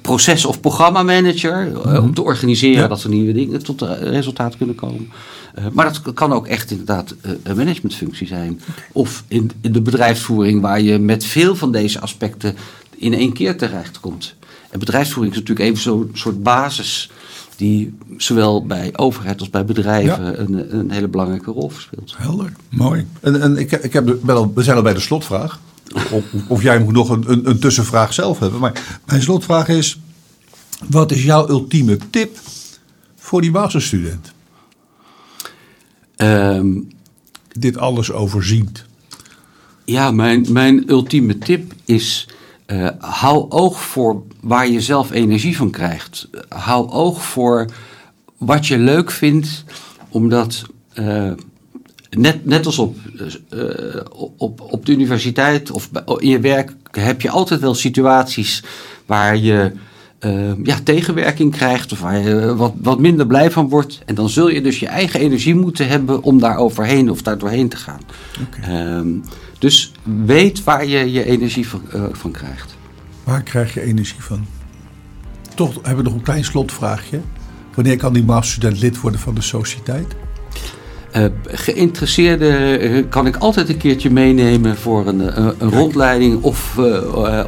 proces- 0.02 0.44
of 0.44 0.60
programmamanager 0.60 1.72
eh, 1.84 2.02
om 2.02 2.14
te 2.14 2.22
organiseren 2.22 2.72
Mhm. 2.74 2.82
Ja. 2.82 2.88
dat 2.88 3.02
er 3.02 3.10
nieuwe 3.10 3.32
dingen 3.32 3.62
tot 3.62 3.82
resultaat 4.00 4.56
kunnen 4.56 4.74
komen. 4.74 5.08
Eh, 5.54 5.64
maar 5.72 5.84
dat 5.84 6.14
kan 6.14 6.32
ook 6.32 6.46
echt 6.46 6.70
inderdaad 6.70 7.14
eh, 7.20 7.30
een 7.42 7.56
managementfunctie 7.56 8.26
zijn. 8.26 8.60
Of 8.92 9.24
in, 9.28 9.50
in 9.60 9.72
de 9.72 9.82
bedrijfsvoering 9.82 10.60
waar 10.60 10.80
je 10.80 10.98
met 10.98 11.24
veel 11.24 11.56
van 11.56 11.72
deze 11.72 12.00
aspecten 12.00 12.54
in 12.96 13.14
één 13.14 13.32
keer 13.32 13.56
terecht 13.58 14.00
komt. 14.00 14.34
En 14.70 14.78
bedrijfsvoering 14.78 15.34
is 15.34 15.40
natuurlijk 15.40 15.68
even 15.68 15.82
zo'n 15.82 16.10
soort 16.12 16.42
basis 16.42 17.10
die 17.56 17.94
zowel 18.16 18.66
bij 18.66 18.90
overheid 18.96 19.40
als 19.40 19.50
bij 19.50 19.64
bedrijven 19.64 20.24
Ja. 20.24 20.36
een, 20.36 20.78
een 20.78 20.90
hele 20.90 21.08
belangrijke 21.08 21.50
rol 21.50 21.68
verspeelt. 21.70 22.14
Helder, 22.16 22.52
mooi. 22.68 23.06
En, 23.20 23.40
en 23.42 23.56
ik, 23.56 23.72
ik 23.72 23.92
heb, 23.92 24.06
de- 24.06 24.20
ben 24.22 24.36
al, 24.36 24.52
we 24.54 24.62
zijn 24.62 24.76
al 24.76 24.82
bij 24.82 24.94
de 24.94 25.00
slotvraag. 25.00 25.58
Of, 25.94 26.24
of 26.48 26.62
jij 26.62 26.78
moet 26.78 26.94
nog 26.94 27.08
een, 27.08 27.24
een, 27.26 27.48
een 27.48 27.58
tussenvraag 27.58 28.12
zelf 28.12 28.38
hebben. 28.38 28.60
Maar 28.60 29.00
mijn 29.06 29.22
slotvraag 29.22 29.68
is: 29.68 30.00
wat 30.88 31.12
is 31.12 31.24
jouw 31.24 31.48
ultieme 31.48 31.98
tip 32.10 32.38
voor 33.16 33.40
die 33.40 33.50
masterstudent? 33.50 34.32
Ehm, 36.16 36.68
Dit 37.52 37.78
alles 37.78 38.12
overziend. 38.12 38.84
Ja, 39.84 40.10
mijn, 40.10 40.46
mijn 40.48 40.90
ultieme 40.90 41.38
tip 41.38 41.72
is: 41.84 42.28
eh, 42.66 42.88
hou 42.98 43.50
oog 43.50 43.82
voor 43.82 44.22
waar 44.40 44.68
je 44.68 44.80
zelf 44.80 45.10
energie 45.10 45.56
van 45.56 45.70
krijgt. 45.70 46.28
Hou 46.48 46.90
oog 46.90 47.24
voor 47.24 47.66
wat 48.38 48.66
je 48.66 48.78
leuk 48.78 49.10
vindt, 49.10 49.64
omdat 50.08 50.62
eh, 50.92 51.32
net, 52.10 52.44
net 52.44 52.66
als 52.66 52.78
op, 52.78 52.96
eh, 53.48 53.60
op, 54.36 54.60
op 54.60 54.86
de 54.86 54.92
universiteit 54.92 55.70
of 55.70 55.90
in 56.18 56.28
je 56.28 56.40
werk 56.40 56.72
heb 56.90 57.20
je 57.20 57.30
altijd 57.30 57.60
wel 57.60 57.74
situaties 57.74 58.62
waar 59.06 59.36
je. 59.36 59.72
eh, 60.18 60.64
ja, 60.64 60.78
tegenwerking 60.84 61.52
krijgt 61.52 61.92
of 61.92 62.00
waar 62.00 62.18
je 62.18 62.56
wat, 62.56 62.72
wat 62.76 62.98
minder 62.98 63.26
blij 63.26 63.50
van 63.50 63.68
wordt. 63.68 64.00
En 64.06 64.14
dan 64.14 64.28
zul 64.28 64.48
je 64.48 64.62
dus 64.62 64.78
je 64.78 64.86
eigen 64.86 65.20
energie 65.20 65.54
moeten 65.54 65.88
hebben 65.88 66.22
om 66.22 66.38
daar 66.38 66.56
overheen 66.56 67.10
of 67.10 67.22
daar 67.22 67.38
doorheen 67.38 67.68
te 67.68 67.76
gaan. 67.76 68.00
Ehm, 68.62 69.08
dus 69.58 69.92
weet 70.24 70.64
waar 70.64 70.86
je 70.86 71.12
je 71.12 71.24
energie 71.24 71.68
van, 71.68 71.82
eh, 71.92 72.04
van 72.12 72.30
krijgt. 72.30 72.76
Waar 73.24 73.42
krijg 73.42 73.74
je 73.74 73.80
energie 73.80 74.22
van? 74.22 74.46
Toch 75.54 75.74
hebben 75.74 75.96
we 75.96 76.02
nog 76.02 76.14
een 76.14 76.22
klein 76.22 76.44
slotvraagje. 76.44 77.20
Wanneer 77.74 77.96
kan 77.96 78.12
die 78.12 78.24
masterstudent 78.24 78.80
lid 78.80 79.00
worden 79.00 79.20
van 79.20 79.34
de 79.34 79.40
sociëteit? 79.40 80.16
Eh 81.10 81.24
geïnteresseerde 81.46 82.48
eh, 82.48 83.04
kan 83.08 83.26
ik 83.26 83.36
altijd 83.36 83.68
een 83.68 83.76
keertje 83.76 84.10
meenemen 84.10 84.76
voor 84.76 85.06
een, 85.06 85.30
eh, 85.30 85.46
een 85.58 85.70
rondleiding 85.70 86.42
of 86.42 86.78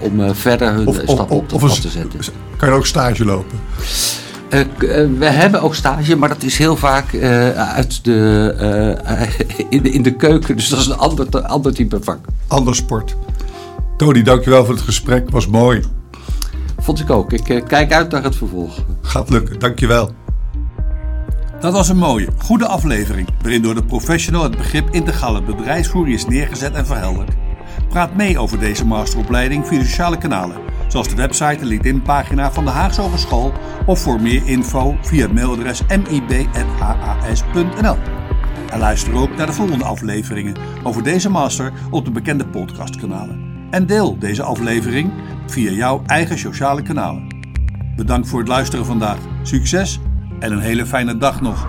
om 0.01 0.35
verder 0.35 0.73
hun 0.73 0.95
stap 1.05 1.31
op 1.31 1.49
de 1.49 1.59
te 1.59 1.89
zetten. 1.89 2.21
kan 2.57 2.69
je 2.69 2.75
ook 2.75 2.87
stage 2.87 3.25
lopen? 3.25 3.59
We 5.19 5.25
hebben 5.25 5.63
ook 5.63 5.75
stage, 5.75 6.17
maar 6.17 6.29
dat 6.29 6.43
is 6.43 6.59
heel 6.59 6.77
vaak 6.77 7.15
uit 7.55 8.05
de, 8.05 8.97
in, 9.71 9.83
de, 9.83 9.91
in 9.91 10.03
de 10.03 10.17
keuken. 10.17 10.57
Dus 10.57 10.69
dat 10.69 10.79
is 10.79 10.87
een 10.87 10.97
ander, 10.97 11.43
ander 11.43 11.75
type 11.75 11.99
vak. 12.01 12.19
Ander 12.47 12.75
sport. 12.75 13.17
Tony, 13.97 14.23
dankjewel 14.23 14.65
voor 14.65 14.75
het 14.75 14.83
gesprek. 14.83 15.31
Was 15.31 15.47
mooi. 15.47 15.83
Vond 16.79 17.01
ik 17.01 17.11
ook. 17.11 17.33
Ik 17.33 17.63
kijk 17.67 17.93
uit 17.93 18.11
naar 18.11 18.23
het 18.23 18.37
vervolg. 18.37 18.79
Gaat 19.03 19.31
lukken, 19.31 19.59
dankjewel. 19.59 20.11
Dat 21.63 21.73
was 21.73 21.89
een 21.89 21.97
mooie, 21.97 22.29
goede 22.39 22.67
aflevering 22.67 23.29
waarin 23.43 23.63
door 23.63 23.75
de 23.75 23.85
professional 23.85 24.43
het 24.43 24.57
begrip 24.57 24.91
integrale 24.91 25.43
bedrijfsvoering 25.43 26.17
is 26.17 26.27
neergezet 26.27 26.75
en 26.75 26.87
verhelderd. 26.87 27.33
Praat 27.89 28.15
mee 28.15 28.39
over 28.39 28.59
deze 28.59 28.87
masteropleiding 28.87 29.67
via 29.67 29.83
sociale 29.83 30.19
kanalen, 30.19 30.57
zoals 30.89 31.09
de 31.09 31.17
website 31.17 31.61
en 31.61 31.67
LinkedIn-pagina 31.67 32.53
van 32.53 32.65
de 32.65 32.71
Haagse 32.71 33.01
Hogeschool 33.01 33.53
of 33.87 34.01
voor 34.01 34.21
meer 34.21 34.47
info 34.47 34.97
via 35.01 35.29
mailadres 35.29 35.83
mib.has.nl. 35.87 37.97
En 38.71 38.79
luister 38.79 39.15
ook 39.15 39.37
naar 39.37 39.47
de 39.47 39.53
volgende 39.53 39.85
afleveringen 39.85 40.57
over 40.83 41.03
deze 41.03 41.31
master 41.31 41.73
op 41.91 42.05
de 42.05 42.11
bekende 42.11 42.47
podcastkanalen. 42.47 43.67
En 43.71 43.87
deel 43.87 44.19
deze 44.19 44.43
aflevering 44.43 45.13
via 45.47 45.71
jouw 45.71 46.03
eigen 46.07 46.39
sociale 46.39 46.83
kanalen. 46.83 47.27
Bedankt 47.97 48.29
voor 48.29 48.39
het 48.39 48.49
luisteren 48.49 48.87
vandaag. 48.87 49.19
Succes 49.43 50.01
en 50.43 50.53
een 50.53 50.61
hele 50.61 50.87
fijne 50.87 51.17
dag 51.17 51.41
nog. 51.41 51.67